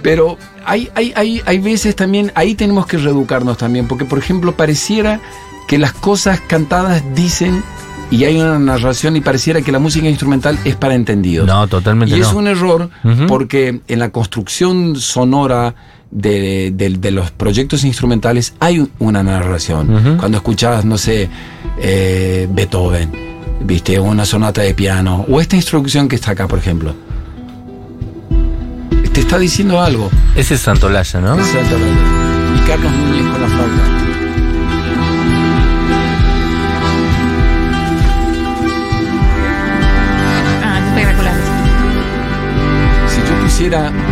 Pero 0.03 0.37
hay, 0.65 0.89
hay, 0.95 1.13
hay, 1.15 1.41
hay 1.45 1.57
veces 1.59 1.95
también. 1.95 2.31
Ahí 2.35 2.55
tenemos 2.55 2.85
que 2.85 2.97
reeducarnos 2.97 3.57
también. 3.57 3.87
Porque, 3.87 4.05
por 4.05 4.19
ejemplo, 4.19 4.51
pareciera 4.53 5.19
que 5.67 5.77
las 5.77 5.93
cosas 5.93 6.39
cantadas 6.41 7.01
dicen. 7.15 7.63
Y 8.09 8.25
hay 8.25 8.41
una 8.41 8.59
narración 8.59 9.15
y 9.15 9.21
pareciera 9.21 9.61
que 9.61 9.71
la 9.71 9.79
música 9.79 10.05
instrumental 10.09 10.59
es 10.65 10.75
para 10.75 10.95
entendidos. 10.95 11.47
No, 11.47 11.65
totalmente 11.67 12.13
Y 12.13 12.19
es 12.19 12.33
no. 12.33 12.39
un 12.39 12.47
error 12.47 12.89
porque 13.29 13.79
en 13.87 13.99
la 13.99 14.09
construcción 14.09 14.97
sonora 14.97 15.75
de, 16.11 16.71
de- 16.75 16.89
de 16.97 17.11
los 17.11 17.31
proyectos 17.31 17.83
instrumentales 17.83 18.53
hay 18.59 18.79
un- 18.79 18.91
una 18.99 19.23
narración. 19.23 20.17
Cuando 20.17 20.37
escuchas, 20.37 20.83
no 20.85 20.97
sé, 20.97 21.29
eh, 21.79 22.47
Beethoven, 22.51 23.11
viste, 23.63 23.99
una 23.99 24.25
sonata 24.25 24.61
de 24.61 24.73
piano, 24.73 25.25
o 25.29 25.39
esta 25.41 25.55
instrucción 25.55 26.07
que 26.07 26.15
está 26.17 26.31
acá, 26.31 26.47
por 26.47 26.59
ejemplo. 26.59 26.93
Te 29.13 29.19
está 29.21 29.37
diciendo 29.37 29.81
algo. 29.81 30.09
Ese 30.35 30.53
es 30.55 30.61
Santolaya, 30.61 31.19
¿no? 31.19 31.35
Exactamente. 31.35 32.01
Y 32.55 32.67
Carlos 32.67 32.91
Núñez 32.93 33.23
con 33.31 33.41
la 33.41 33.47
flauta. 33.47 34.10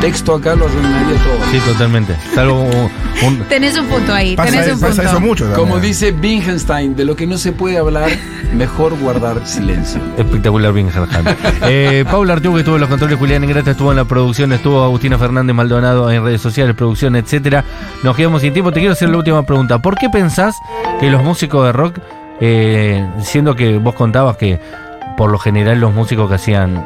Texto 0.01 0.35
acá, 0.35 0.55
lo 0.55 0.65
arruinaría 0.65 1.17
todo. 1.23 1.51
Sí, 1.51 1.59
totalmente. 1.59 2.15
Salvo 2.33 2.61
un, 2.63 2.89
un- 3.25 3.39
Tenés 3.49 3.77
un 3.77 3.85
punto 3.87 4.13
ahí, 4.13 4.35
Pasa, 4.35 4.51
tenés 4.51 4.73
un 4.73 4.79
pasa 4.79 4.95
punto. 5.03 5.09
eso 5.09 5.19
mucho 5.19 5.43
también. 5.45 5.67
Como 5.67 5.79
dice 5.79 6.11
Wittgenstein, 6.11 6.95
de 6.95 7.05
lo 7.05 7.15
que 7.15 7.27
no 7.27 7.37
se 7.37 7.51
puede 7.51 7.77
hablar, 7.77 8.09
mejor 8.55 8.97
guardar 8.97 9.45
silencio. 9.45 9.99
espectacular 10.17 10.71
Bingham. 10.73 11.07
eh, 11.63 12.05
Paula 12.09 12.33
Artigo 12.33 12.53
que 12.53 12.59
estuvo 12.61 12.75
en 12.75 12.81
los 12.81 12.89
controles, 12.89 13.17
Julián 13.19 13.43
Ingrata 13.43 13.71
estuvo 13.71 13.91
en 13.91 13.97
la 13.97 14.05
producción, 14.05 14.53
estuvo 14.53 14.83
Agustina 14.83 15.17
Fernández 15.17 15.55
Maldonado 15.55 16.09
en 16.11 16.23
redes 16.23 16.41
sociales, 16.41 16.75
producción, 16.75 17.15
etcétera. 17.15 17.63
Nos 18.03 18.15
quedamos 18.15 18.41
sin 18.41 18.53
tiempo. 18.53 18.71
Te 18.71 18.79
quiero 18.79 18.93
hacer 18.93 19.09
la 19.09 19.17
última 19.17 19.43
pregunta. 19.43 19.79
¿Por 19.79 19.95
qué 19.97 20.09
pensás 20.09 20.55
que 20.99 21.09
los 21.09 21.23
músicos 21.23 21.65
de 21.65 21.71
rock, 21.73 21.99
eh, 22.41 23.05
siendo 23.21 23.55
que 23.55 23.77
vos 23.77 23.95
contabas 23.95 24.37
que 24.37 24.59
por 25.17 25.29
lo 25.31 25.37
general 25.39 25.79
los 25.79 25.93
músicos 25.93 26.29
que 26.29 26.35
hacían 26.35 26.85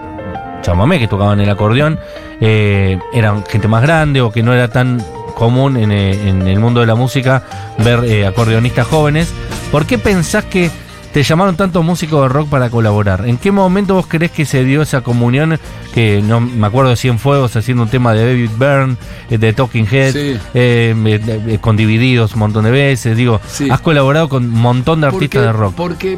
chamamé, 0.64 0.98
que 1.00 1.08
tocaban 1.08 1.40
el 1.40 1.50
acordeón, 1.50 2.00
eh, 2.42 2.98
eran 3.14 3.46
gente 3.46 3.68
más 3.68 3.84
grande 3.84 4.22
o 4.22 4.32
que 4.32 4.42
no 4.42 4.54
era 4.54 4.70
tan 4.70 5.04
común 5.36 5.78
en, 5.78 5.92
eh, 5.92 6.30
en 6.30 6.48
el 6.48 6.60
mundo 6.60 6.80
de 6.80 6.88
la 6.88 6.96
música 6.96 7.44
ver 7.80 8.04
eh, 8.06 8.26
acordeonistas 8.26 8.88
jóvenes. 8.88 9.32
¿Por 9.72 9.86
qué 9.86 9.98
pensás 9.98 10.46
que 10.46 10.70
te 11.12 11.22
llamaron 11.22 11.56
tantos 11.56 11.84
músicos 11.84 12.22
de 12.24 12.30
rock 12.30 12.50
para 12.50 12.70
colaborar? 12.70 13.28
¿En 13.28 13.38
qué 13.38 13.52
momento 13.52 13.96
vos 13.96 14.08
crees 14.08 14.32
que 14.32 14.46
se 14.46 14.64
dio 14.64 14.82
esa 14.82 15.02
comunión? 15.02 15.60
Que 15.94 16.22
no 16.24 16.40
me 16.40 16.66
acuerdo 16.68 16.90
de 16.92 16.96
Cienfuegos 16.96 17.56
haciendo 17.56 17.84
un 17.84 17.90
tema 17.90 18.14
de 18.14 18.26
David 18.26 18.50
Byrne, 18.58 18.96
de 19.30 19.54
Talking 19.54 19.88
Head, 19.92 20.12
Sí. 20.14 20.40
eh, 20.54 21.58
con 21.62 21.78
Divididos 21.78 22.34
un 22.34 22.40
montón 22.40 22.64
de 22.66 22.72
veces. 22.72 23.16
Digo, 23.18 23.40
Sí. 23.48 23.70
has 23.70 23.82
colaborado 23.82 24.30
con 24.30 24.44
un 24.46 24.60
montón 24.60 25.02
de 25.02 25.08
artistas 25.08 25.42
Porque- 25.44 25.48
de 25.48 25.52
rock. 25.54 25.76
Porque 25.76 26.18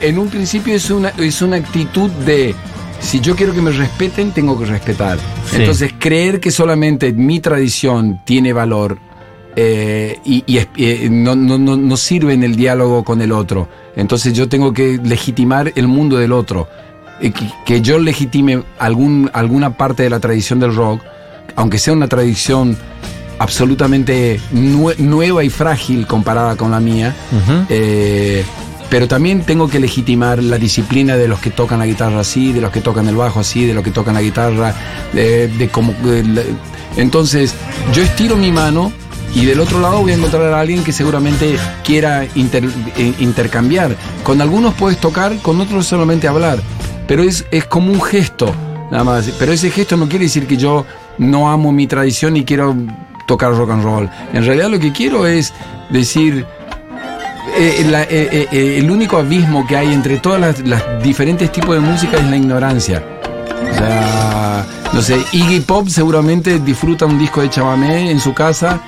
en 0.00 0.18
un 0.18 0.28
principio 0.28 0.74
es 0.74 0.90
una, 0.90 1.08
es 1.18 1.42
una 1.42 1.56
actitud 1.56 2.10
de 2.10 2.54
si 3.00 3.20
yo 3.20 3.34
quiero 3.36 3.52
que 3.54 3.62
me 3.62 3.70
respeten, 3.70 4.32
tengo 4.32 4.58
que 4.58 4.66
respetar. 4.66 5.18
Sí. 5.50 5.56
Entonces, 5.56 5.92
creer 5.98 6.40
que 6.40 6.50
solamente 6.50 7.12
mi 7.12 7.40
tradición 7.40 8.20
tiene 8.24 8.52
valor 8.52 8.98
eh, 9.56 10.18
y, 10.24 10.44
eh, 10.76 11.08
no, 11.10 11.34
no- 11.34 11.58
no- 11.58 11.76
no 11.76 11.96
sirve 11.96 12.32
en 12.34 12.44
el 12.44 12.54
diálogo 12.54 13.02
con 13.04 13.20
el 13.22 13.32
otro. 13.32 13.68
Entonces, 13.96 14.32
yo 14.32 14.48
tengo 14.48 14.72
que 14.72 14.98
legitimar 15.02 15.72
el 15.74 15.88
mundo 15.88 16.16
del 16.18 16.32
otro. 16.32 16.68
Eh, 17.20 17.32
que, 17.32 17.50
que 17.66 17.80
yo 17.80 17.98
legitime 17.98 18.62
algún, 18.78 19.28
alguna 19.32 19.76
parte 19.76 20.04
de 20.04 20.10
la 20.10 20.20
tradición 20.20 20.60
del 20.60 20.74
rock, 20.74 21.00
aunque 21.56 21.78
sea 21.78 21.92
una 21.94 22.06
tradición 22.06 22.76
absolutamente 23.40 24.40
nue- 24.52 24.96
nueva 24.98 25.42
y 25.44 25.50
frágil 25.50 26.06
comparada 26.06 26.56
con 26.56 26.70
la 26.70 26.78
mía, 26.80 27.14
pero 28.90 29.06
también 29.08 29.42
tengo 29.44 29.68
que 29.68 29.78
legitimar 29.80 30.42
la 30.42 30.58
disciplina 30.58 31.16
de 31.16 31.28
los 31.28 31.40
que 31.40 31.50
tocan 31.50 31.78
la 31.80 31.86
guitarra 31.86 32.20
así, 32.20 32.52
de 32.52 32.60
los 32.60 32.70
que 32.70 32.80
tocan 32.80 33.06
el 33.08 33.16
bajo 33.16 33.40
así, 33.40 33.66
de 33.66 33.74
los 33.74 33.84
que 33.84 33.90
tocan 33.90 34.14
la 34.14 34.22
guitarra, 34.22 34.74
de, 35.12 35.48
de 35.48 36.24
la- 36.24 36.42
entonces, 36.96 37.54
yo 37.92 38.02
estiro 38.02 38.36
mi 38.36 38.50
mano 38.50 38.90
y 39.34 39.44
del 39.44 39.60
otro 39.60 39.78
lado 39.80 40.00
voy 40.00 40.12
a 40.12 40.14
encontrar 40.14 40.52
a 40.52 40.58
alguien 40.60 40.82
que 40.82 40.92
seguramente 40.92 41.56
quiera 41.84 42.24
eh, 42.24 43.14
intercambiar. 43.20 43.94
Con 44.24 44.40
algunos 44.40 44.74
puedes 44.74 44.98
tocar, 44.98 45.36
con 45.42 45.60
otros 45.60 45.86
solamente 45.86 46.26
hablar, 46.26 46.60
pero 47.06 47.22
es, 47.22 47.44
es 47.50 47.66
como 47.66 47.92
un 47.92 48.02
gesto, 48.02 48.52
nada 48.90 49.04
más. 49.04 49.30
Pero 49.38 49.52
ese 49.52 49.70
gesto 49.70 49.96
no 49.96 50.08
quiere 50.08 50.24
decir 50.24 50.46
que 50.46 50.56
yo 50.56 50.86
no 51.18 51.50
amo 51.50 51.72
mi 51.72 51.86
tradición 51.86 52.36
y 52.36 52.44
quiero 52.44 52.74
tocar 53.26 53.52
rock 53.54 53.70
and 53.70 53.84
roll. 53.84 54.08
En 54.32 54.44
realidad 54.44 54.70
lo 54.70 54.78
que 54.80 54.92
quiero 54.92 55.26
es 55.26 55.52
decir, 55.90 56.46
eh, 57.56 58.06
eh, 58.10 58.48
eh, 58.50 58.78
el 58.78 58.90
único 58.90 59.18
abismo 59.18 59.66
que 59.66 59.76
hay 59.76 59.92
entre 59.92 60.18
todas 60.18 60.40
las, 60.40 60.60
las 60.60 61.02
diferentes 61.02 61.50
tipos 61.50 61.74
de 61.74 61.80
música 61.80 62.16
es 62.16 62.24
la 62.24 62.36
ignorancia. 62.36 63.02
O 63.70 63.74
sea, 63.74 64.66
no 64.92 65.02
sé, 65.02 65.16
Iggy 65.32 65.60
Pop 65.60 65.88
seguramente 65.88 66.58
disfruta 66.58 67.06
un 67.06 67.18
disco 67.18 67.40
de 67.40 67.50
chamamé 67.50 68.10
en 68.10 68.20
su 68.20 68.34
casa 68.34 68.80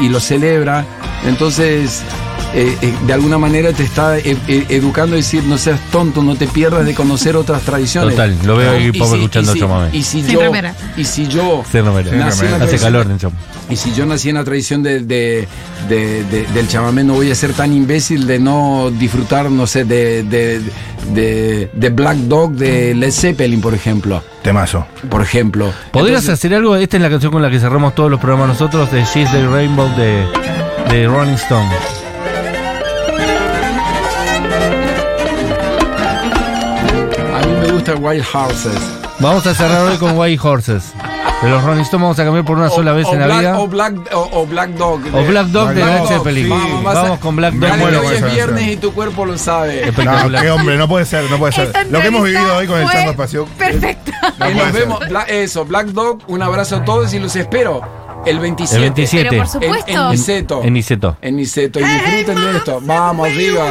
y 0.00 0.08
lo 0.08 0.20
celebra. 0.20 0.84
Entonces, 1.26 2.02
eh, 2.54 2.76
eh, 2.82 2.94
de 3.06 3.12
alguna 3.12 3.36
manera 3.36 3.72
te 3.72 3.82
está 3.82 4.16
eh, 4.18 4.36
eh, 4.46 4.66
educando 4.68 5.14
a 5.14 5.16
decir, 5.16 5.42
no 5.44 5.58
seas 5.58 5.80
tonto, 5.90 6.22
no 6.22 6.36
te 6.36 6.46
pierdas 6.46 6.86
de 6.86 6.94
conocer 6.94 7.36
otras 7.36 7.62
tradiciones. 7.62 8.14
Total, 8.14 8.36
lo 8.44 8.56
veo 8.56 8.70
a 8.72 8.76
Iggy 8.78 8.96
Y 8.96 8.98
Pop 9.00 9.08
si- 9.08 9.14
escuchando 9.16 9.50
y 9.50 9.54
si- 9.54 9.60
chamamé. 9.60 9.88
Y 9.92 10.02
si 10.04 10.22
yo, 10.22 10.40
y 10.96 11.04
si 11.04 11.26
yo 11.26 11.64
nací 11.66 12.08
en. 12.14 12.22
Hace 12.22 12.46
tradición- 12.46 12.80
calor 12.80 13.06
en 13.10 13.18
y 13.70 13.76
si 13.76 13.94
yo 13.94 14.04
nací 14.06 14.28
en 14.28 14.34
la 14.36 14.44
tradición 14.44 14.82
de, 14.82 15.00
de- 15.00 15.48
de- 15.88 16.24
de- 16.24 16.46
del 16.54 16.68
chamamé, 16.68 17.02
no 17.02 17.14
voy 17.14 17.30
a 17.30 17.34
ser 17.34 17.54
tan 17.54 17.72
imbécil 17.72 18.26
de 18.26 18.38
no 18.38 18.90
disfrutar, 18.98 19.50
no 19.50 19.66
sé, 19.66 19.84
de, 19.84 20.22
de, 20.22 20.60
de- 21.12 21.70
de 21.72 21.88
Black 21.90 22.16
Dog 22.18 22.52
de 22.52 22.94
Led 22.94 23.10
Zeppelin, 23.10 23.60
por 23.60 23.72
ejemplo. 23.74 24.22
Temazo. 24.42 24.86
Por 25.08 25.22
ejemplo. 25.22 25.72
¿Podrías 25.92 26.20
Entonces, 26.20 26.30
hacer 26.34 26.54
algo? 26.54 26.76
Esta 26.76 26.98
es 26.98 27.02
la 27.02 27.08
canción 27.10 27.32
con 27.32 27.40
la 27.42 27.50
que 27.50 27.58
cerramos 27.58 27.94
todos 27.94 28.10
los 28.10 28.20
programas 28.20 28.48
nosotros 28.48 28.92
de 28.92 29.02
She's 29.04 29.30
the 29.32 29.46
Rainbow 29.48 29.88
de, 29.96 30.22
de 30.90 31.06
Rolling 31.08 31.32
Stone. 31.32 31.68
Gusta 37.84 37.94
Wild 38.00 38.24
Horses. 38.32 38.72
Vamos 39.18 39.46
a 39.46 39.54
cerrar 39.54 39.82
hoy 39.82 39.96
con 39.98 40.16
White 40.18 40.40
Horses. 40.46 40.92
De 41.42 41.50
los 41.50 41.62
Rolling 41.62 41.82
Stones 41.82 42.02
vamos 42.02 42.18
a 42.18 42.24
cambiar 42.24 42.44
por 42.44 42.56
una 42.56 42.70
sola 42.70 42.92
vez 42.92 43.06
en 43.12 43.20
la 43.20 43.26
Black, 43.26 43.38
vida. 43.40 43.58
O 43.58 43.66
Black, 43.68 43.94
o, 44.14 44.28
o 44.32 44.46
Black 44.46 44.70
Dog. 44.70 45.00
O 45.12 45.22
Black 45.24 45.46
Dog 45.48 45.68
de 45.68 45.74
Black 45.82 45.98
Dog, 45.98 46.08
Zeppelin. 46.08 46.44
sí. 46.46 46.50
Vamos, 46.82 47.10
a- 47.10 47.20
con 47.20 47.36
Black 47.36 47.54
Dog. 47.54 47.68
Dale, 47.70 47.96
hoy 47.98 48.14
es 48.16 48.32
viernes 48.32 48.68
y 48.68 48.76
tu 48.78 48.92
cuerpo 48.94 49.26
lo 49.26 49.36
sabe. 49.36 49.82
No, 49.82 49.88
Espectacular. 49.88 50.42
qué 50.42 50.50
hombre, 50.50 50.76
no 50.78 50.88
puede 50.88 51.04
ser, 51.04 51.30
no 51.30 51.38
puede 51.38 51.52
ser. 51.52 51.66
Esta 51.66 51.84
Lo 51.84 52.00
que 52.00 52.06
hemos 52.06 52.24
vivido 52.24 52.56
hoy 52.56 52.66
con 52.66 52.78
el 52.78 52.84
fue 52.86 52.94
Chango 52.94 53.10
Espacio. 53.10 53.46
Perfecta. 53.58 54.12
no 54.38 54.46
Eh, 54.46 54.54
nos 54.54 54.62
ser. 54.64 54.72
vemos. 54.72 55.00
Bla- 55.08 55.26
eso, 55.28 55.64
Black 55.66 55.88
Dog, 55.88 56.20
un 56.28 56.42
abrazo 56.42 56.76
a 56.76 56.84
todos 56.84 57.12
y 57.12 57.18
los 57.18 57.36
espero 57.36 57.82
el 58.24 58.38
27. 58.38 58.76
El 58.76 58.82
27. 58.92 59.28
Pero 59.28 59.42
por 59.44 59.46
En, 59.46 59.62
supuesto. 59.62 59.90
en 60.04 60.10
Niceto. 60.10 60.62
En 60.62 60.72
Niceto. 60.72 61.16
En 61.20 61.36
Niceto. 61.36 61.80
Y 61.80 61.84
disfruten 61.84 62.36
de 62.36 62.56
esto. 62.56 62.80
Vamos 62.82 63.28
arriba. 63.28 63.64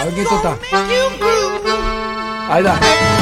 A 0.00 0.04
ver 0.04 0.14
qué 0.14 0.22
esto 0.22 0.36
está. 0.36 0.56
Ahí 2.52 2.62
está. 2.62 3.21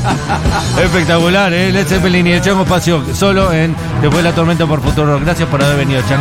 Espectacular, 0.82 1.52
¿eh? 1.52 1.72
Led 1.72 1.86
Zeppelin 1.86 2.26
y 2.26 2.32
el 2.32 2.40
Chango 2.40 2.62
Espacio 2.62 3.02
solo 3.14 3.52
en 3.52 3.74
Después 4.00 4.22
de 4.22 4.30
la 4.30 4.34
Tormenta 4.34 4.66
por 4.66 4.80
Futuro. 4.80 5.20
Gracias 5.20 5.48
por 5.48 5.62
haber 5.62 5.76
venido, 5.76 6.00
Chango. 6.08 6.18